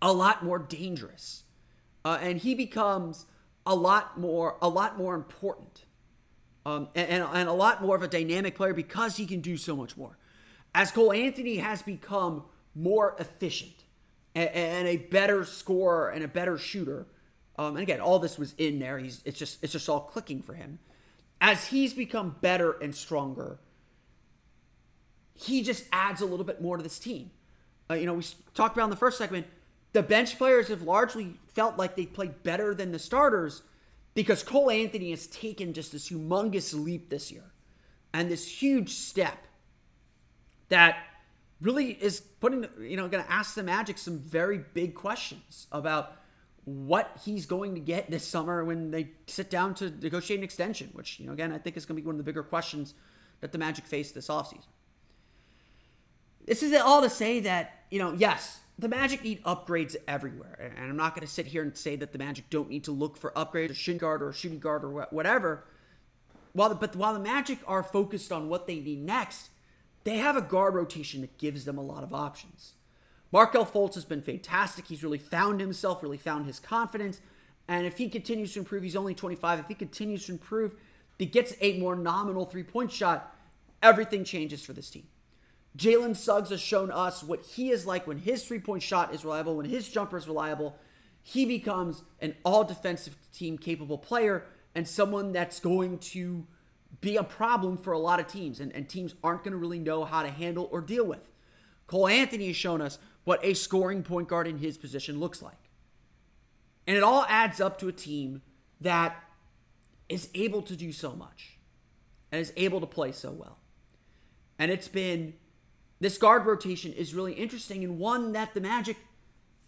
a 0.00 0.12
lot 0.12 0.44
more 0.44 0.58
dangerous. 0.58 1.44
Uh, 2.04 2.18
and 2.20 2.38
he 2.38 2.54
becomes 2.54 3.26
a 3.66 3.74
lot 3.74 4.18
more 4.20 4.58
a 4.60 4.68
lot 4.68 4.98
more 4.98 5.14
important. 5.14 5.86
Um, 6.66 6.88
and, 6.94 7.08
and, 7.08 7.24
and 7.32 7.48
a 7.48 7.52
lot 7.52 7.82
more 7.82 7.94
of 7.96 8.02
a 8.02 8.08
dynamic 8.08 8.54
player 8.54 8.74
because 8.74 9.16
he 9.16 9.26
can 9.26 9.40
do 9.40 9.56
so 9.56 9.76
much 9.76 9.96
more. 9.96 10.18
As 10.74 10.90
Cole 10.90 11.12
Anthony 11.12 11.58
has 11.58 11.82
become 11.82 12.44
more 12.74 13.16
efficient 13.18 13.84
and, 14.34 14.48
and 14.50 14.88
a 14.88 14.96
better 14.96 15.44
scorer 15.44 16.10
and 16.10 16.24
a 16.24 16.28
better 16.28 16.58
shooter, 16.58 17.06
um, 17.56 17.76
and 17.76 17.82
again, 17.82 18.00
all 18.00 18.18
this 18.18 18.38
was 18.38 18.54
in 18.58 18.78
there. 18.78 18.98
He's 18.98 19.22
it's 19.24 19.38
just 19.38 19.62
it's 19.62 19.72
just 19.72 19.88
all 19.88 20.00
clicking 20.00 20.42
for 20.42 20.54
him. 20.54 20.78
As 21.40 21.68
he's 21.68 21.94
become 21.94 22.36
better 22.40 22.72
and 22.72 22.94
stronger, 22.94 23.58
he 25.34 25.62
just 25.62 25.84
adds 25.92 26.20
a 26.20 26.26
little 26.26 26.44
bit 26.44 26.60
more 26.60 26.76
to 26.76 26.82
this 26.82 26.98
team. 26.98 27.30
Uh, 27.90 27.94
you 27.94 28.06
know, 28.06 28.14
we 28.14 28.24
talked 28.54 28.76
about 28.76 28.84
in 28.84 28.90
the 28.90 28.96
first 28.96 29.18
segment. 29.18 29.46
The 29.92 30.02
bench 30.02 30.38
players 30.38 30.68
have 30.68 30.82
largely 30.82 31.34
felt 31.54 31.76
like 31.76 31.94
they 31.94 32.06
played 32.06 32.42
better 32.42 32.74
than 32.74 32.90
the 32.90 32.98
starters 32.98 33.62
because 34.14 34.42
Cole 34.42 34.70
Anthony 34.70 35.10
has 35.10 35.26
taken 35.28 35.72
just 35.72 35.92
this 35.92 36.08
humongous 36.08 36.74
leap 36.74 37.10
this 37.10 37.30
year 37.30 37.52
and 38.12 38.30
this 38.30 38.60
huge 38.60 38.90
step 38.90 39.46
that 40.68 40.96
really 41.60 41.90
is 41.92 42.20
putting, 42.20 42.66
you 42.80 42.96
know, 42.96 43.08
going 43.08 43.24
to 43.24 43.32
ask 43.32 43.54
the 43.54 43.62
Magic 43.62 43.98
some 43.98 44.18
very 44.18 44.58
big 44.58 44.94
questions 44.94 45.66
about 45.72 46.16
what 46.64 47.18
he's 47.24 47.46
going 47.46 47.74
to 47.74 47.80
get 47.80 48.10
this 48.10 48.26
summer 48.26 48.64
when 48.64 48.90
they 48.90 49.10
sit 49.26 49.50
down 49.50 49.74
to 49.74 49.90
negotiate 49.90 50.40
an 50.40 50.44
extension, 50.44 50.90
which, 50.92 51.20
you 51.20 51.26
know, 51.26 51.32
again, 51.32 51.52
I 51.52 51.58
think 51.58 51.76
is 51.76 51.84
going 51.84 51.96
to 51.96 52.02
be 52.02 52.06
one 52.06 52.14
of 52.14 52.18
the 52.18 52.24
bigger 52.24 52.42
questions 52.42 52.94
that 53.40 53.52
the 53.52 53.58
Magic 53.58 53.86
face 53.86 54.12
this 54.12 54.28
offseason. 54.28 54.64
This 56.46 56.62
is 56.62 56.74
all 56.80 57.02
to 57.02 57.10
say 57.10 57.40
that, 57.40 57.84
you 57.90 57.98
know, 57.98 58.12
yes, 58.12 58.60
the 58.78 58.88
Magic 58.88 59.22
need 59.22 59.42
upgrades 59.44 59.96
everywhere. 60.08 60.72
And 60.76 60.90
I'm 60.90 60.96
not 60.96 61.14
going 61.14 61.26
to 61.26 61.32
sit 61.32 61.46
here 61.46 61.62
and 61.62 61.76
say 61.76 61.96
that 61.96 62.12
the 62.12 62.18
Magic 62.18 62.50
don't 62.50 62.68
need 62.68 62.84
to 62.84 62.92
look 62.92 63.16
for 63.16 63.30
upgrades, 63.32 63.70
a 63.70 63.74
shooting 63.74 63.98
guard 63.98 64.22
or 64.22 64.32
shooting 64.32 64.58
guard 64.58 64.84
or 64.84 65.06
whatever. 65.10 65.64
While 66.52 66.70
the, 66.70 66.74
but 66.74 66.96
while 66.96 67.12
the 67.12 67.20
Magic 67.20 67.58
are 67.66 67.82
focused 67.82 68.32
on 68.32 68.48
what 68.48 68.66
they 68.66 68.80
need 68.80 69.04
next, 69.04 69.50
they 70.04 70.18
have 70.18 70.36
a 70.36 70.42
guard 70.42 70.74
rotation 70.74 71.22
that 71.22 71.38
gives 71.38 71.64
them 71.64 71.78
a 71.78 71.82
lot 71.82 72.02
of 72.02 72.14
options. 72.14 72.74
Markelle 73.32 73.66
Fultz 73.66 73.94
has 73.94 74.04
been 74.04 74.22
fantastic. 74.22 74.86
He's 74.86 75.02
really 75.02 75.18
found 75.18 75.60
himself, 75.60 76.02
really 76.02 76.18
found 76.18 76.46
his 76.46 76.60
confidence. 76.60 77.20
And 77.66 77.86
if 77.86 77.98
he 77.98 78.08
continues 78.08 78.52
to 78.52 78.60
improve, 78.60 78.82
he's 78.82 78.94
only 78.94 79.14
25. 79.14 79.58
If 79.58 79.68
he 79.68 79.74
continues 79.74 80.26
to 80.26 80.32
improve, 80.32 80.76
he 81.18 81.26
gets 81.26 81.54
a 81.60 81.78
more 81.78 81.96
nominal 81.96 82.44
three 82.44 82.62
point 82.62 82.92
shot, 82.92 83.34
everything 83.82 84.24
changes 84.24 84.64
for 84.64 84.72
this 84.72 84.90
team. 84.90 85.06
Jalen 85.76 86.14
Suggs 86.14 86.50
has 86.50 86.60
shown 86.60 86.92
us 86.92 87.24
what 87.24 87.42
he 87.42 87.70
is 87.70 87.86
like 87.86 88.06
when 88.06 88.18
his 88.18 88.44
three 88.44 88.60
point 88.60 88.82
shot 88.82 89.12
is 89.12 89.24
reliable, 89.24 89.56
when 89.56 89.66
his 89.66 89.88
jumper 89.88 90.16
is 90.16 90.28
reliable. 90.28 90.76
He 91.22 91.46
becomes 91.46 92.02
an 92.20 92.36
all 92.44 92.64
defensive 92.64 93.16
team 93.32 93.58
capable 93.58 93.98
player 93.98 94.44
and 94.74 94.86
someone 94.86 95.32
that's 95.32 95.58
going 95.58 95.98
to 95.98 96.46
be 97.00 97.16
a 97.16 97.24
problem 97.24 97.76
for 97.76 97.92
a 97.92 97.98
lot 97.98 98.20
of 98.20 98.26
teams, 98.26 98.60
and, 98.60 98.72
and 98.72 98.88
teams 98.88 99.14
aren't 99.22 99.44
going 99.44 99.52
to 99.52 99.58
really 99.58 99.78
know 99.78 100.04
how 100.04 100.22
to 100.22 100.28
handle 100.28 100.68
or 100.70 100.80
deal 100.80 101.04
with. 101.04 101.28
Cole 101.86 102.08
Anthony 102.08 102.48
has 102.48 102.56
shown 102.56 102.80
us 102.80 102.98
what 103.24 103.44
a 103.44 103.54
scoring 103.54 104.02
point 104.02 104.28
guard 104.28 104.46
in 104.46 104.58
his 104.58 104.78
position 104.78 105.18
looks 105.18 105.42
like. 105.42 105.70
And 106.86 106.96
it 106.96 107.02
all 107.02 107.24
adds 107.28 107.60
up 107.60 107.78
to 107.78 107.88
a 107.88 107.92
team 107.92 108.42
that 108.80 109.24
is 110.08 110.28
able 110.34 110.62
to 110.62 110.76
do 110.76 110.92
so 110.92 111.14
much 111.14 111.58
and 112.30 112.40
is 112.40 112.52
able 112.56 112.80
to 112.80 112.86
play 112.86 113.12
so 113.12 113.30
well. 113.30 113.58
And 114.58 114.70
it's 114.70 114.88
been 114.88 115.34
this 116.00 116.18
guard 116.18 116.44
rotation 116.44 116.92
is 116.92 117.14
really 117.14 117.32
interesting 117.32 117.82
and 117.82 117.98
one 117.98 118.32
that 118.32 118.52
the 118.52 118.60
Magic 118.60 118.96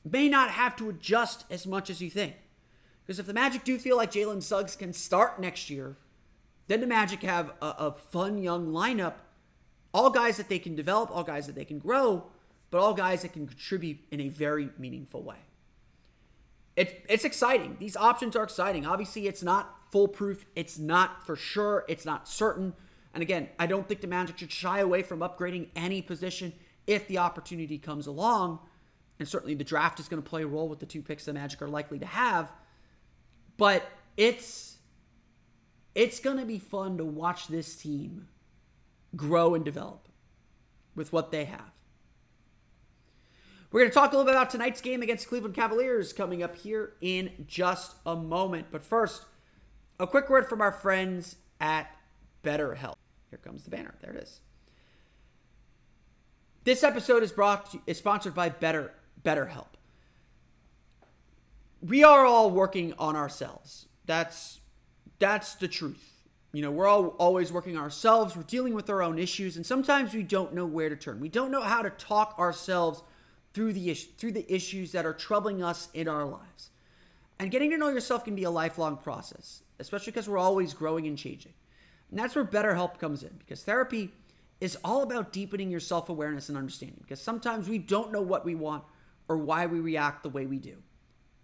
may 0.04 0.28
not 0.28 0.50
have 0.50 0.76
to 0.76 0.90
adjust 0.90 1.44
as 1.50 1.66
much 1.66 1.88
as 1.88 2.00
you 2.00 2.10
think. 2.10 2.34
Because 3.02 3.18
if 3.18 3.26
the 3.26 3.32
Magic 3.32 3.64
do 3.64 3.78
feel 3.78 3.96
like 3.96 4.12
Jalen 4.12 4.42
Suggs 4.42 4.76
can 4.76 4.92
start 4.92 5.40
next 5.40 5.70
year, 5.70 5.96
then 6.68 6.80
the 6.80 6.86
Magic 6.86 7.22
have 7.22 7.52
a, 7.62 7.66
a, 7.78 7.92
fun 7.92 8.38
young 8.38 8.72
lineup, 8.72 9.14
all 9.94 10.10
guys 10.10 10.36
that 10.36 10.48
they 10.48 10.58
can 10.58 10.74
develop, 10.74 11.10
all 11.10 11.22
guys 11.22 11.46
that 11.46 11.54
they 11.54 11.64
can 11.64 11.78
grow, 11.78 12.24
but 12.70 12.78
all 12.78 12.94
guys 12.94 13.22
that 13.22 13.32
can 13.32 13.46
contribute 13.46 13.98
in 14.10 14.20
a 14.20 14.28
very 14.28 14.70
meaningful 14.78 15.22
way. 15.22 15.36
It, 16.74 17.04
it's 17.08 17.24
exciting. 17.24 17.76
These 17.78 17.96
options 17.96 18.36
are 18.36 18.42
exciting. 18.42 18.84
Obviously, 18.84 19.26
it's 19.26 19.42
not 19.42 19.76
foolproof. 19.90 20.44
It's 20.54 20.78
not 20.78 21.24
for 21.24 21.36
sure. 21.36 21.84
It's 21.88 22.04
not 22.04 22.28
certain. 22.28 22.74
And 23.14 23.22
again, 23.22 23.48
I 23.58 23.66
don't 23.66 23.88
think 23.88 24.02
the 24.02 24.06
Magic 24.06 24.38
should 24.38 24.52
shy 24.52 24.80
away 24.80 25.02
from 25.02 25.20
upgrading 25.20 25.70
any 25.74 26.02
position 26.02 26.52
if 26.86 27.08
the 27.08 27.18
opportunity 27.18 27.78
comes 27.78 28.06
along. 28.06 28.58
And 29.18 29.26
certainly 29.26 29.54
the 29.54 29.64
draft 29.64 29.98
is 30.00 30.08
going 30.08 30.22
to 30.22 30.28
play 30.28 30.42
a 30.42 30.46
role 30.46 30.68
with 30.68 30.80
the 30.80 30.86
two 30.86 31.00
picks 31.00 31.24
the 31.24 31.32
Magic 31.32 31.62
are 31.62 31.68
likely 31.68 31.98
to 31.98 32.06
have. 32.06 32.52
But 33.56 33.90
it's 34.18 34.75
it's 35.96 36.20
going 36.20 36.36
to 36.36 36.44
be 36.44 36.58
fun 36.58 36.98
to 36.98 37.04
watch 37.04 37.48
this 37.48 37.74
team 37.74 38.28
grow 39.16 39.54
and 39.54 39.64
develop 39.64 40.08
with 40.94 41.10
what 41.10 41.32
they 41.32 41.46
have. 41.46 41.72
We're 43.72 43.80
going 43.80 43.90
to 43.90 43.94
talk 43.94 44.12
a 44.12 44.16
little 44.16 44.30
bit 44.30 44.36
about 44.36 44.50
tonight's 44.50 44.82
game 44.82 45.00
against 45.00 45.26
Cleveland 45.26 45.54
Cavaliers 45.54 46.12
coming 46.12 46.42
up 46.42 46.54
here 46.54 46.92
in 47.00 47.46
just 47.48 47.96
a 48.04 48.14
moment. 48.14 48.66
But 48.70 48.82
first, 48.82 49.24
a 49.98 50.06
quick 50.06 50.28
word 50.28 50.48
from 50.48 50.60
our 50.60 50.70
friends 50.70 51.36
at 51.60 51.90
BetterHelp. 52.44 52.94
Here 53.30 53.40
comes 53.42 53.64
the 53.64 53.70
banner. 53.70 53.94
There 54.02 54.12
it 54.12 54.22
is. 54.22 54.40
This 56.64 56.84
episode 56.84 57.22
is 57.22 57.32
brought 57.32 57.72
to, 57.72 57.80
is 57.86 57.96
sponsored 57.96 58.34
by 58.34 58.50
Better 58.50 58.92
BetterHelp. 59.24 59.68
We 61.80 62.04
are 62.04 62.26
all 62.26 62.50
working 62.50 62.92
on 62.98 63.16
ourselves. 63.16 63.86
That's 64.04 64.60
that's 65.18 65.54
the 65.54 65.68
truth. 65.68 66.12
You 66.52 66.62
know, 66.62 66.70
we're 66.70 66.86
all 66.86 67.08
always 67.18 67.52
working 67.52 67.76
ourselves. 67.76 68.36
We're 68.36 68.42
dealing 68.42 68.74
with 68.74 68.88
our 68.88 69.02
own 69.02 69.18
issues, 69.18 69.56
and 69.56 69.66
sometimes 69.66 70.14
we 70.14 70.22
don't 70.22 70.54
know 70.54 70.66
where 70.66 70.88
to 70.88 70.96
turn. 70.96 71.20
We 71.20 71.28
don't 71.28 71.50
know 71.50 71.62
how 71.62 71.82
to 71.82 71.90
talk 71.90 72.38
ourselves 72.38 73.02
through 73.52 73.72
the 73.74 73.90
issue, 73.90 74.08
through 74.16 74.32
the 74.32 74.52
issues 74.52 74.92
that 74.92 75.06
are 75.06 75.12
troubling 75.12 75.62
us 75.62 75.88
in 75.92 76.08
our 76.08 76.24
lives. 76.24 76.70
And 77.38 77.50
getting 77.50 77.70
to 77.70 77.78
know 77.78 77.88
yourself 77.88 78.24
can 78.24 78.34
be 78.34 78.44
a 78.44 78.50
lifelong 78.50 78.96
process, 78.96 79.62
especially 79.78 80.12
because 80.12 80.28
we're 80.28 80.38
always 80.38 80.72
growing 80.72 81.06
and 81.06 81.18
changing. 81.18 81.52
And 82.10 82.18
that's 82.18 82.34
where 82.34 82.44
BetterHelp 82.44 82.98
comes 82.98 83.22
in 83.22 83.34
because 83.38 83.62
therapy 83.62 84.12
is 84.60 84.78
all 84.84 85.02
about 85.02 85.32
deepening 85.32 85.70
your 85.70 85.80
self 85.80 86.08
awareness 86.08 86.48
and 86.48 86.56
understanding. 86.56 87.00
Because 87.00 87.20
sometimes 87.20 87.68
we 87.68 87.78
don't 87.78 88.12
know 88.12 88.22
what 88.22 88.44
we 88.44 88.54
want 88.54 88.84
or 89.28 89.36
why 89.36 89.66
we 89.66 89.80
react 89.80 90.22
the 90.22 90.30
way 90.30 90.46
we 90.46 90.58
do 90.58 90.76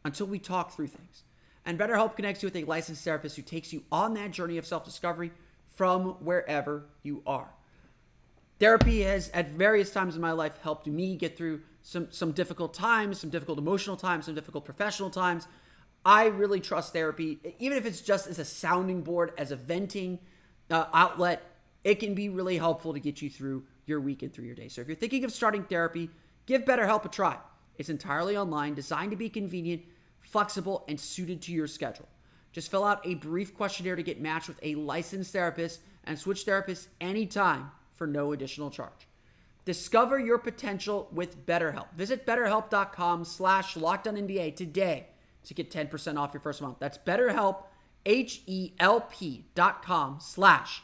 until 0.04 0.26
we 0.26 0.38
talk 0.38 0.74
through 0.74 0.86
things. 0.88 1.24
And 1.64 1.78
BetterHelp 1.78 2.16
connects 2.16 2.42
you 2.42 2.48
with 2.48 2.56
a 2.56 2.64
licensed 2.64 3.04
therapist 3.04 3.36
who 3.36 3.42
takes 3.42 3.72
you 3.72 3.84
on 3.92 4.14
that 4.14 4.32
journey 4.32 4.58
of 4.58 4.66
self 4.66 4.84
discovery 4.84 5.30
from 5.68 6.16
wherever 6.24 6.86
you 7.02 7.22
are. 7.26 7.50
Therapy 8.58 9.02
has, 9.02 9.28
at 9.30 9.50
various 9.50 9.90
times 9.90 10.14
in 10.14 10.20
my 10.20 10.32
life, 10.32 10.58
helped 10.62 10.86
me 10.86 11.16
get 11.16 11.36
through 11.36 11.62
some, 11.82 12.08
some 12.10 12.32
difficult 12.32 12.74
times, 12.74 13.18
some 13.18 13.30
difficult 13.30 13.58
emotional 13.58 13.96
times, 13.96 14.26
some 14.26 14.34
difficult 14.34 14.64
professional 14.64 15.10
times. 15.10 15.48
I 16.04 16.26
really 16.26 16.60
trust 16.60 16.92
therapy, 16.92 17.38
even 17.58 17.78
if 17.78 17.86
it's 17.86 18.00
just 18.00 18.26
as 18.26 18.38
a 18.38 18.44
sounding 18.44 19.02
board, 19.02 19.32
as 19.38 19.50
a 19.50 19.56
venting 19.56 20.18
uh, 20.70 20.86
outlet, 20.92 21.42
it 21.84 21.96
can 21.96 22.14
be 22.14 22.28
really 22.28 22.58
helpful 22.58 22.92
to 22.92 23.00
get 23.00 23.22
you 23.22 23.30
through 23.30 23.64
your 23.86 24.00
week 24.00 24.22
and 24.22 24.32
through 24.32 24.46
your 24.46 24.54
day. 24.54 24.68
So 24.68 24.80
if 24.80 24.88
you're 24.88 24.96
thinking 24.96 25.24
of 25.24 25.32
starting 25.32 25.64
therapy, 25.64 26.10
give 26.46 26.62
BetterHelp 26.64 27.04
a 27.04 27.08
try. 27.08 27.38
It's 27.78 27.88
entirely 27.88 28.36
online, 28.36 28.74
designed 28.74 29.10
to 29.10 29.16
be 29.16 29.28
convenient, 29.28 29.82
flexible, 30.22 30.84
and 30.88 30.98
suited 30.98 31.42
to 31.42 31.52
your 31.52 31.66
schedule. 31.66 32.08
Just 32.52 32.70
fill 32.70 32.84
out 32.84 33.06
a 33.06 33.14
brief 33.14 33.54
questionnaire 33.54 33.96
to 33.96 34.02
get 34.02 34.20
matched 34.20 34.48
with 34.48 34.58
a 34.62 34.74
licensed 34.74 35.32
therapist 35.32 35.80
and 36.04 36.18
switch 36.18 36.44
therapists 36.46 36.88
anytime 37.00 37.70
for 37.94 38.06
no 38.06 38.32
additional 38.32 38.70
charge. 38.70 39.08
Discover 39.64 40.18
your 40.18 40.38
potential 40.38 41.08
with 41.12 41.46
BetterHelp. 41.46 41.92
Visit 41.96 42.26
betterhelp.com 42.26 43.24
slash 43.24 43.76
NBA 43.76 44.56
today 44.56 45.06
to 45.44 45.54
get 45.54 45.70
10% 45.70 46.18
off 46.18 46.34
your 46.34 46.40
first 46.40 46.60
month. 46.60 46.78
That's 46.80 46.98
betterhelp, 46.98 47.64
H-E-L-P 48.04 49.46
dot 49.54 49.84
com 49.84 50.18
slash 50.20 50.82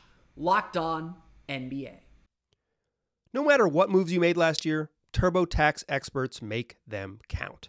NBA. 1.48 1.94
No 3.34 3.44
matter 3.44 3.66
what 3.66 3.90
moves 3.90 4.12
you 4.12 4.20
made 4.20 4.36
last 4.36 4.64
year, 4.64 4.90
TurboTax 5.12 5.84
experts 5.88 6.40
make 6.40 6.76
them 6.86 7.18
count. 7.28 7.68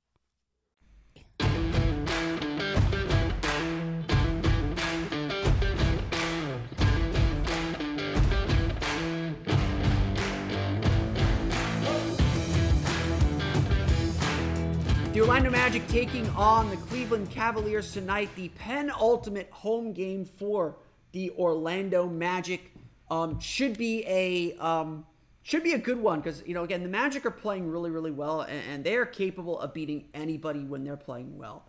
Orlando 15.21 15.51
Magic 15.51 15.87
taking 15.87 16.27
on 16.29 16.71
the 16.71 16.77
Cleveland 16.77 17.29
Cavaliers 17.29 17.93
tonight, 17.93 18.27
the 18.35 18.49
penultimate 18.57 19.51
home 19.51 19.93
game 19.93 20.25
for 20.25 20.77
the 21.11 21.29
Orlando 21.37 22.07
Magic. 22.07 22.73
Um, 23.11 23.39
should 23.39 23.77
be 23.77 24.03
a 24.07 24.53
um, 24.57 25.05
should 25.43 25.61
be 25.61 25.73
a 25.73 25.77
good 25.77 25.99
one 25.99 26.21
because 26.21 26.41
you 26.47 26.55
know 26.55 26.63
again 26.63 26.81
the 26.81 26.89
Magic 26.89 27.23
are 27.23 27.31
playing 27.31 27.69
really 27.69 27.91
really 27.91 28.09
well 28.09 28.41
and, 28.41 28.63
and 28.67 28.83
they 28.83 28.95
are 28.95 29.05
capable 29.05 29.59
of 29.59 29.75
beating 29.75 30.05
anybody 30.15 30.63
when 30.63 30.83
they're 30.83 30.97
playing 30.97 31.37
well. 31.37 31.67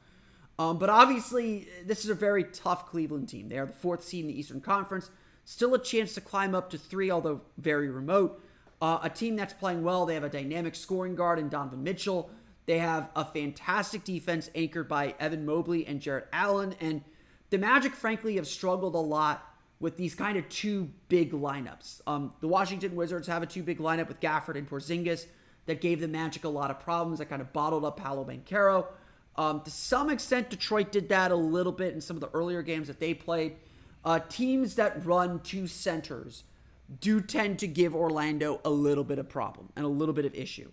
Um, 0.59 0.79
but 0.79 0.88
obviously 0.88 1.69
this 1.85 2.05
is 2.05 2.11
a 2.11 2.15
very 2.15 2.45
tough 2.45 2.87
Cleveland 2.87 3.29
team. 3.29 3.51
They 3.51 3.59
are 3.59 3.67
the 3.67 3.75
fourth 3.75 4.03
seed 4.03 4.25
in 4.25 4.29
the 4.29 4.38
Eastern 4.38 4.62
Conference, 4.62 5.11
still 5.45 5.75
a 5.75 5.79
chance 5.79 6.15
to 6.15 6.23
climb 6.23 6.55
up 6.55 6.71
to 6.71 6.79
three, 6.79 7.11
although 7.11 7.43
very 7.59 7.91
remote. 7.91 8.43
Uh, 8.81 8.99
a 9.03 9.11
team 9.11 9.37
that's 9.37 9.53
playing 9.53 9.83
well. 9.83 10.07
They 10.07 10.15
have 10.15 10.25
a 10.25 10.31
dynamic 10.31 10.75
scoring 10.75 11.15
guard 11.15 11.38
in 11.38 11.51
Donovan 11.51 11.85
Mitchell. 11.85 12.31
They 12.66 12.79
have 12.79 13.11
a 13.16 13.25
fantastic 13.25 14.05
defense 14.05 14.51
anchored 14.55 14.88
by 14.88 15.14
Evan 15.18 15.44
Mobley 15.44 15.87
and 15.87 16.01
Jarrett 16.01 16.29
Allen. 16.33 16.75
And 16.81 17.03
the 17.51 17.59
Magic, 17.59 17.94
frankly, 17.94 18.37
have 18.37 18.46
struggled 18.46 18.94
a 18.94 18.98
lot 18.98 19.48
with 19.81 19.96
these 19.96 20.14
kind 20.14 20.38
of 20.38 20.48
two 20.48 20.90
big 21.09 21.33
lineups. 21.33 22.03
Um, 22.07 22.33
the 22.40 22.46
Washington 22.46 22.94
Wizards 22.94 23.27
have 23.27 23.42
a 23.42 23.46
two 23.46 23.64
big 23.64 23.79
lineup 23.79 24.07
with 24.07 24.20
Gafford 24.20 24.57
and 24.57 24.68
Porzingis 24.68 25.27
that 25.66 25.81
gave 25.81 26.01
the 26.01 26.09
Magic 26.09 26.44
a 26.44 26.48
lot 26.48 26.70
of 26.70 26.79
problems. 26.79 27.18
That 27.18 27.27
kind 27.27 27.42
of 27.42 27.53
bottled 27.53 27.85
up 27.85 27.96
Paolo 27.96 28.25
Banchero. 28.25 28.87
Um, 29.35 29.62
to 29.62 29.70
some 29.70 30.09
extent, 30.09 30.51
Detroit 30.51 30.92
did 30.92 31.09
that 31.09 31.33
a 31.33 31.37
little 31.37 31.72
bit 31.72 31.94
in 31.94 32.01
some 32.01 32.16
of 32.16 32.20
the 32.20 32.31
earlier 32.33 32.62
games 32.62 32.87
that 32.87 33.01
they 33.01 33.12
played. 33.12 33.57
Uh, 34.05 34.20
teams 34.29 34.77
that 34.77 35.05
run 35.05 35.40
two 35.40 35.66
centers 35.66 36.44
do 37.01 37.20
tend 37.20 37.59
to 37.59 37.66
give 37.66 37.94
Orlando 37.94 38.61
a 38.64 38.70
little 38.70 39.05
bit 39.05 39.18
of 39.18 39.29
problem 39.29 39.70
and 39.75 39.85
a 39.85 39.88
little 39.88 40.14
bit 40.14 40.27
of 40.27 40.35
issue 40.35 40.70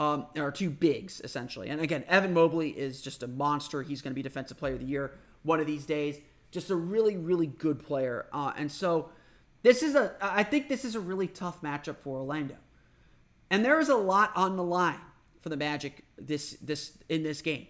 um, 0.00 0.26
or 0.36 0.50
two 0.50 0.70
bigs 0.70 1.20
essentially. 1.22 1.68
And 1.68 1.80
again, 1.80 2.04
Evan 2.08 2.32
Mobley 2.32 2.70
is 2.70 3.02
just 3.02 3.22
a 3.22 3.28
monster. 3.28 3.82
He's 3.82 4.00
going 4.00 4.12
to 4.12 4.14
be 4.14 4.22
Defensive 4.22 4.56
Player 4.56 4.72
of 4.72 4.80
the 4.80 4.86
Year 4.86 5.12
one 5.42 5.60
of 5.60 5.66
these 5.66 5.84
days. 5.84 6.18
Just 6.50 6.70
a 6.70 6.74
really, 6.74 7.16
really 7.16 7.46
good 7.46 7.78
player. 7.78 8.26
Uh, 8.32 8.52
and 8.56 8.72
so 8.72 9.10
this 9.62 9.82
is 9.82 9.94
a, 9.94 10.14
I 10.20 10.42
think 10.42 10.68
this 10.68 10.86
is 10.86 10.94
a 10.94 11.00
really 11.00 11.28
tough 11.28 11.60
matchup 11.60 11.98
for 11.98 12.18
Orlando. 12.18 12.56
And 13.50 13.62
there 13.62 13.78
is 13.78 13.90
a 13.90 13.94
lot 13.94 14.32
on 14.34 14.56
the 14.56 14.64
line 14.64 15.00
for 15.40 15.50
the 15.50 15.56
Magic 15.56 16.04
this 16.16 16.52
this 16.62 16.96
in 17.10 17.22
this 17.22 17.42
game. 17.42 17.66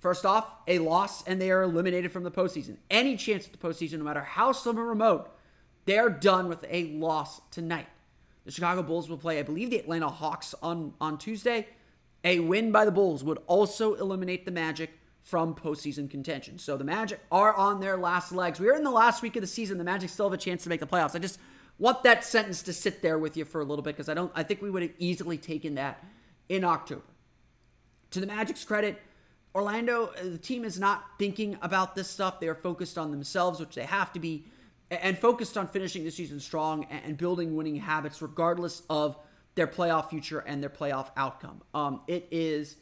First 0.00 0.26
off, 0.26 0.46
a 0.68 0.80
loss 0.80 1.26
and 1.26 1.40
they 1.40 1.50
are 1.50 1.62
eliminated 1.62 2.12
from 2.12 2.24
the 2.24 2.30
postseason. 2.30 2.76
Any 2.90 3.16
chance 3.16 3.46
at 3.46 3.52
the 3.52 3.58
postseason, 3.58 3.98
no 3.98 4.04
matter 4.04 4.22
how 4.22 4.52
slim 4.52 4.78
or 4.78 4.84
remote, 4.84 5.30
they 5.86 5.98
are 5.98 6.10
done 6.10 6.48
with 6.48 6.64
a 6.68 6.84
loss 6.92 7.40
tonight. 7.50 7.88
The 8.44 8.50
Chicago 8.50 8.82
Bulls 8.82 9.08
will 9.08 9.18
play, 9.18 9.38
I 9.38 9.42
believe, 9.42 9.70
the 9.70 9.78
Atlanta 9.78 10.08
Hawks 10.08 10.54
on, 10.62 10.94
on 11.00 11.18
Tuesday. 11.18 11.68
A 12.24 12.40
win 12.40 12.72
by 12.72 12.84
the 12.84 12.90
Bulls 12.90 13.24
would 13.24 13.38
also 13.46 13.94
eliminate 13.94 14.44
the 14.44 14.50
Magic 14.50 14.90
from 15.22 15.54
postseason 15.54 16.10
contention. 16.10 16.58
So 16.58 16.76
the 16.76 16.84
Magic 16.84 17.20
are 17.30 17.54
on 17.54 17.80
their 17.80 17.96
last 17.96 18.32
legs. 18.32 18.58
We 18.58 18.68
are 18.68 18.76
in 18.76 18.84
the 18.84 18.90
last 18.90 19.22
week 19.22 19.36
of 19.36 19.42
the 19.42 19.46
season. 19.46 19.78
The 19.78 19.84
Magic 19.84 20.10
still 20.10 20.26
have 20.26 20.32
a 20.32 20.42
chance 20.42 20.62
to 20.64 20.68
make 20.68 20.80
the 20.80 20.86
playoffs. 20.86 21.14
I 21.14 21.18
just 21.18 21.38
want 21.78 22.02
that 22.02 22.24
sentence 22.24 22.62
to 22.62 22.72
sit 22.72 23.02
there 23.02 23.18
with 23.18 23.36
you 23.36 23.44
for 23.44 23.60
a 23.60 23.64
little 23.64 23.82
bit 23.82 23.96
because 23.96 24.08
I 24.08 24.14
don't 24.14 24.32
I 24.34 24.42
think 24.42 24.60
we 24.60 24.70
would 24.70 24.82
have 24.82 24.92
easily 24.98 25.38
taken 25.38 25.74
that 25.76 26.04
in 26.48 26.64
October. 26.64 27.02
To 28.12 28.20
the 28.20 28.26
Magic's 28.26 28.64
credit, 28.64 29.00
Orlando, 29.54 30.06
uh, 30.06 30.22
the 30.24 30.38
team 30.38 30.64
is 30.64 30.78
not 30.78 31.04
thinking 31.18 31.56
about 31.62 31.94
this 31.94 32.08
stuff. 32.08 32.40
They 32.40 32.48
are 32.48 32.54
focused 32.54 32.98
on 32.98 33.10
themselves, 33.10 33.60
which 33.60 33.74
they 33.74 33.84
have 33.84 34.12
to 34.12 34.20
be 34.20 34.44
and 34.90 35.18
focused 35.18 35.56
on 35.56 35.68
finishing 35.68 36.04
the 36.04 36.10
season 36.10 36.40
strong 36.40 36.84
and 36.84 37.16
building 37.16 37.56
winning 37.56 37.76
habits, 37.76 38.20
regardless 38.20 38.82
of 38.90 39.16
their 39.54 39.66
playoff 39.66 40.10
future 40.10 40.40
and 40.40 40.62
their 40.62 40.70
playoff 40.70 41.10
outcome. 41.16 41.62
Um, 41.74 42.02
it 42.06 42.26
is, 42.30 42.76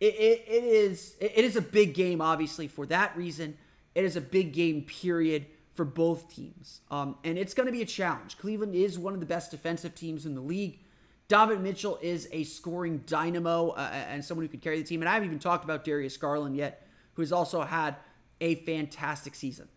it, 0.00 0.14
it, 0.14 0.44
it 0.48 0.64
is, 0.64 1.16
it 1.20 1.44
is 1.44 1.56
a 1.56 1.62
big 1.62 1.94
game, 1.94 2.20
obviously 2.20 2.68
for 2.68 2.86
that 2.86 3.16
reason. 3.16 3.56
It 3.94 4.04
is 4.04 4.16
a 4.16 4.20
big 4.20 4.52
game, 4.52 4.82
period, 4.82 5.46
for 5.74 5.84
both 5.84 6.34
teams, 6.34 6.80
um, 6.90 7.16
and 7.22 7.38
it's 7.38 7.54
going 7.54 7.66
to 7.66 7.72
be 7.72 7.82
a 7.82 7.86
challenge. 7.86 8.36
Cleveland 8.38 8.74
is 8.74 8.98
one 8.98 9.14
of 9.14 9.20
the 9.20 9.26
best 9.26 9.50
defensive 9.50 9.94
teams 9.94 10.26
in 10.26 10.34
the 10.34 10.40
league. 10.40 10.80
Donovan 11.28 11.62
Mitchell 11.62 11.98
is 12.00 12.26
a 12.32 12.42
scoring 12.44 13.04
dynamo 13.06 13.70
uh, 13.70 13.90
and 13.92 14.24
someone 14.24 14.44
who 14.44 14.48
could 14.48 14.62
carry 14.62 14.80
the 14.80 14.88
team. 14.88 15.02
And 15.02 15.08
I 15.08 15.12
haven't 15.12 15.28
even 15.28 15.38
talked 15.38 15.62
about 15.62 15.84
Darius 15.84 16.16
Garland 16.16 16.56
yet, 16.56 16.86
who 17.14 17.22
has 17.22 17.32
also 17.32 17.62
had 17.62 17.96
a 18.40 18.56
fantastic 18.56 19.34
season. 19.34 19.68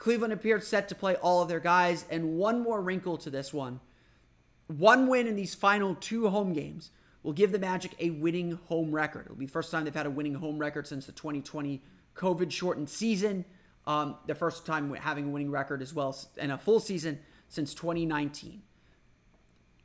Cleveland 0.00 0.32
appeared 0.32 0.64
set 0.64 0.88
to 0.88 0.94
play 0.94 1.14
all 1.16 1.42
of 1.42 1.48
their 1.48 1.60
guys. 1.60 2.06
And 2.10 2.36
one 2.36 2.62
more 2.62 2.80
wrinkle 2.80 3.18
to 3.18 3.30
this 3.30 3.52
one 3.52 3.80
one 4.66 5.08
win 5.08 5.26
in 5.26 5.36
these 5.36 5.54
final 5.54 5.94
two 5.94 6.28
home 6.28 6.52
games 6.52 6.90
will 7.22 7.32
give 7.32 7.52
the 7.52 7.58
Magic 7.58 7.92
a 7.98 8.10
winning 8.10 8.52
home 8.68 8.92
record. 8.92 9.26
It'll 9.26 9.36
be 9.36 9.46
the 9.46 9.52
first 9.52 9.70
time 9.70 9.84
they've 9.84 9.94
had 9.94 10.06
a 10.06 10.10
winning 10.10 10.34
home 10.34 10.58
record 10.58 10.86
since 10.86 11.06
the 11.06 11.12
2020 11.12 11.82
COVID 12.16 12.50
shortened 12.50 12.88
season. 12.88 13.44
Um, 13.86 14.16
the 14.26 14.34
first 14.34 14.64
time 14.64 14.92
having 14.94 15.26
a 15.26 15.28
winning 15.28 15.50
record 15.50 15.82
as 15.82 15.92
well 15.92 16.16
and 16.38 16.52
a 16.52 16.58
full 16.58 16.80
season 16.80 17.18
since 17.48 17.74
2019. 17.74 18.62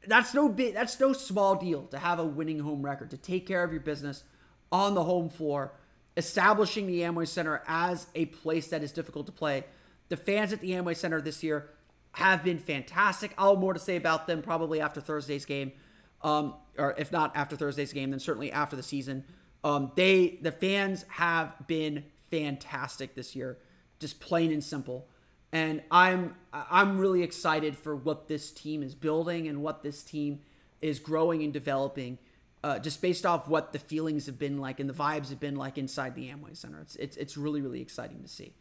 That's 0.08 0.34
no 0.34 0.48
big, 0.48 0.76
that's 0.76 1.00
no 1.00 1.14
small 1.14 1.56
deal 1.56 1.88
to 1.88 1.98
have 1.98 2.20
a 2.20 2.26
winning 2.26 2.60
home 2.60 2.84
record, 2.84 3.10
to 3.12 3.18
take 3.18 3.48
care 3.48 3.64
of 3.64 3.72
your 3.72 3.82
business 3.82 4.24
on 4.72 4.94
the 4.94 5.04
home 5.04 5.30
floor, 5.30 5.74
establishing 6.16 6.86
the 6.88 7.02
Amway 7.02 7.28
Center 7.28 7.64
as 7.68 8.06
a 8.16 8.26
place 8.28 8.68
that 8.68 8.84
is 8.84 8.92
difficult 8.92 9.26
to 9.26 9.32
play 9.32 9.66
the 10.10 10.18
fans 10.18 10.54
at 10.54 10.62
the 10.62 10.72
Amway 10.72 10.96
Center 10.96 11.22
this 11.22 11.44
year 11.44 11.70
have 12.14 12.44
been 12.44 12.60
fantastic. 12.60 13.34
I'll 13.38 13.52
have 13.52 13.60
more 13.60 13.74
to 13.74 13.80
say 13.80 13.96
about 13.96 14.28
them 14.28 14.42
probably 14.42 14.80
after 14.80 15.02
Thursday's 15.02 15.46
game, 15.46 15.74
um, 16.22 16.56
or 16.78 16.96
if 16.98 17.12
not 17.12 17.36
after 17.36 17.56
Thursday's 17.56 17.92
game, 17.92 18.12
then 18.12 18.20
certainly 18.20 18.52
after 18.52 18.76
the 18.76 18.84
season. 18.84 19.26
Um, 19.64 19.92
they 19.96 20.40
the 20.42 20.52
fans 20.52 21.06
have 21.10 21.68
been 21.68 22.06
fantastic 22.30 23.16
this 23.16 23.36
year, 23.36 23.58
just 24.00 24.20
plain 24.20 24.52
and 24.52 24.64
simple. 24.64 25.10
And 25.52 25.82
I'm 25.90 26.36
I'm 26.54 26.98
really 26.98 27.24
excited 27.24 27.78
for 27.78 27.96
what 27.96 28.28
this 28.28 28.52
team 28.52 28.84
is 28.84 28.96
building 28.96 29.48
and 29.48 29.62
what 29.62 29.84
this 29.84 30.04
team 30.04 30.42
is 30.82 31.00
growing 31.00 31.44
and 31.44 31.52
developing, 31.52 32.18
uh, 32.64 32.80
just 32.80 33.02
based 33.02 33.26
off 33.26 33.48
what 33.48 33.74
the 33.74 33.80
feelings 33.80 34.26
have 34.28 34.38
been 34.38 34.60
like 34.60 34.80
and 34.80 34.90
the 34.90 34.94
vibes 34.94 35.30
have 35.30 35.40
been 35.40 35.56
like 35.56 35.78
inside 35.78 36.16
the 36.16 36.30
Amway 36.30 36.56
Center. 36.56 36.80
It's 36.82 36.96
it's 36.96 37.18
it's 37.18 37.38
really 37.38 37.62
really 37.62 37.82
exciting 37.82 38.22
to 38.22 38.30
see. 38.30 38.54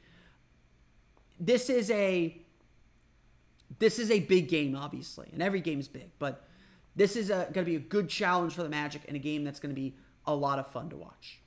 This 1.38 1.68
is 1.68 1.90
a 1.90 2.40
this 3.78 3.98
is 3.98 4.10
a 4.10 4.20
big 4.20 4.48
game, 4.48 4.76
obviously, 4.76 5.28
and 5.32 5.42
every 5.42 5.60
game 5.60 5.80
is 5.80 5.88
big, 5.88 6.10
but 6.18 6.46
this 6.96 7.16
is 7.16 7.28
going 7.28 7.52
to 7.52 7.64
be 7.64 7.76
a 7.76 7.80
good 7.80 8.08
challenge 8.08 8.54
for 8.54 8.62
the 8.62 8.68
Magic 8.68 9.02
and 9.08 9.16
a 9.16 9.20
game 9.20 9.44
that's 9.44 9.58
going 9.58 9.74
to 9.74 9.80
be 9.80 9.94
a 10.26 10.34
lot 10.34 10.58
of 10.58 10.66
fun 10.68 10.88
to 10.90 10.96
watch. 10.96 11.40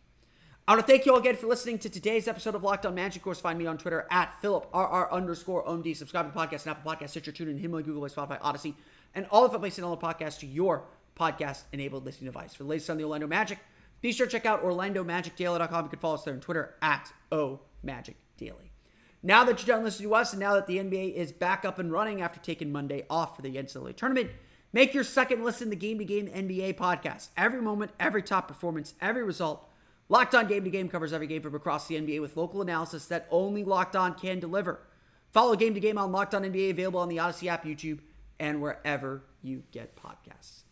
I 0.67 0.73
want 0.73 0.85
to 0.85 0.91
thank 0.91 1.05
you 1.05 1.13
all 1.13 1.19
again 1.19 1.37
for 1.37 1.47
listening 1.47 1.79
to 1.79 1.89
today's 1.89 2.27
episode 2.27 2.53
of 2.53 2.61
Locked 2.61 2.85
On 2.85 2.93
Magic. 2.93 3.21
Of 3.21 3.23
course, 3.23 3.39
find 3.39 3.57
me 3.57 3.65
on 3.65 3.77
Twitter 3.77 4.05
at 4.11 4.35
PhilipRR 4.43 5.09
underscore 5.11 5.63
OMD. 5.63 5.95
Subscribe 5.95 6.25
to 6.25 6.37
the 6.37 6.45
podcast 6.45 6.65
and 6.65 6.75
Apple 6.75 6.91
Podcasts, 6.91 7.11
Stitcher, 7.11 7.31
TuneIn, 7.31 7.61
Himalaya, 7.61 7.85
Google 7.85 8.05
Play, 8.05 8.09
Spotify, 8.09 8.37
Odyssey, 8.41 8.75
and 9.15 9.25
all 9.31 9.45
of 9.45 9.53
the 9.53 9.59
places 9.59 9.81
on 9.81 9.91
the 9.91 9.97
podcast 9.97 10.39
to 10.39 10.45
your 10.45 10.83
podcast-enabled 11.17 12.03
listening 12.03 12.25
device. 12.25 12.53
For 12.53 12.63
the 12.63 12.69
latest 12.69 12.89
on 12.89 12.97
the 12.97 13.03
Orlando 13.05 13.27
Magic, 13.27 13.59
be 14.01 14.11
sure 14.11 14.25
to 14.25 14.31
check 14.31 14.45
out 14.45 14.61
OrlandoMagicDaily.com. 14.61 15.85
You 15.85 15.89
can 15.89 15.99
follow 15.99 16.15
us 16.15 16.23
there 16.23 16.33
on 16.33 16.41
Twitter 16.41 16.75
at 16.81 17.13
OMagicDaily. 17.31 18.71
Now 19.23 19.43
that 19.43 19.65
you're 19.65 19.75
done 19.75 19.83
listening 19.83 20.09
to 20.09 20.15
us, 20.15 20.33
and 20.33 20.39
now 20.39 20.53
that 20.53 20.67
the 20.67 20.77
NBA 20.77 21.13
is 21.13 21.31
back 21.31 21.65
up 21.65 21.79
and 21.79 21.91
running 21.91 22.21
after 22.21 22.39
taking 22.39 22.71
Monday 22.71 23.05
off 23.09 23.35
for 23.35 23.41
the 23.41 23.55
NCAA 23.55 23.95
tournament, 23.95 24.29
make 24.71 24.93
your 24.93 25.03
second 25.03 25.43
listen 25.43 25.69
the 25.69 25.75
Game 25.75 25.99
to 25.99 26.05
Game 26.05 26.27
NBA 26.27 26.75
podcast. 26.75 27.29
Every 27.35 27.61
moment, 27.61 27.91
every 27.99 28.21
top 28.21 28.47
performance, 28.47 28.93
every 29.01 29.23
result– 29.23 29.67
Locked 30.09 30.35
On 30.35 30.47
Game 30.47 30.63
to 30.63 30.69
Game 30.69 30.87
covers 30.87 31.11
every 31.11 31.27
game 31.27 31.41
from 31.41 31.55
across 31.55 31.87
the 31.87 31.95
NBA 31.95 32.21
with 32.21 32.37
local 32.37 32.61
analysis 32.61 33.05
that 33.07 33.27
only 33.29 33.63
Locked 33.63 33.95
On 33.95 34.13
can 34.13 34.39
deliver. 34.39 34.79
Follow 35.31 35.55
Game 35.55 35.73
to 35.73 35.79
Game 35.79 35.97
on 35.97 36.11
Locked 36.11 36.33
On 36.33 36.43
NBA, 36.43 36.71
available 36.71 37.01
on 37.01 37.09
the 37.09 37.19
Odyssey 37.19 37.49
app, 37.49 37.65
YouTube, 37.65 37.99
and 38.39 38.61
wherever 38.61 39.23
you 39.41 39.63
get 39.71 39.97
podcasts. 39.97 40.63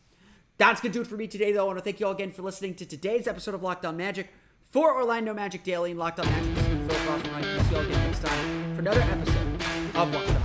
That's 0.58 0.80
going 0.80 0.94
to 0.94 1.00
do 1.00 1.02
it 1.02 1.08
for 1.08 1.18
me 1.18 1.28
today, 1.28 1.52
though. 1.52 1.64
I 1.64 1.68
want 1.68 1.80
to 1.80 1.84
thank 1.84 2.00
you 2.00 2.06
all 2.06 2.14
again 2.14 2.32
for 2.32 2.44
listening 2.44 2.76
to 2.76 2.86
today's 2.86 3.28
episode 3.28 3.56
of 3.56 3.62
Locked 3.62 3.86
On 3.86 3.98
Magic. 3.98 4.30
For 4.72 4.96
Orlando 4.96 5.34
Magic 5.34 5.64
Daily 5.64 5.92
and 5.92 6.00
Locked 6.00 6.20
On 6.22 6.26
Magic, 6.26 6.75
Phil 6.88 6.96
Cross. 7.06 7.24
See 7.24 7.72
you 7.72 7.78
all 7.78 7.84
again 7.84 8.00
next 8.06 8.20
time 8.20 8.76
for 8.76 8.82
another 8.82 9.02
episode 9.02 9.48
of 9.96 10.14
Locked 10.14 10.30
On. 10.30 10.42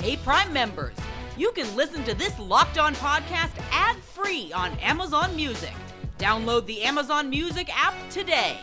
Hey, 0.00 0.16
Prime 0.18 0.52
members, 0.52 0.94
you 1.36 1.50
can 1.52 1.74
listen 1.74 2.04
to 2.04 2.14
this 2.14 2.38
Locked 2.38 2.78
On 2.78 2.94
podcast 2.94 3.50
ad 3.72 3.96
free 3.96 4.52
on 4.52 4.72
Amazon 4.78 5.34
Music. 5.34 5.74
Download 6.18 6.64
the 6.66 6.82
Amazon 6.82 7.28
Music 7.28 7.68
app 7.76 7.94
today. 8.08 8.58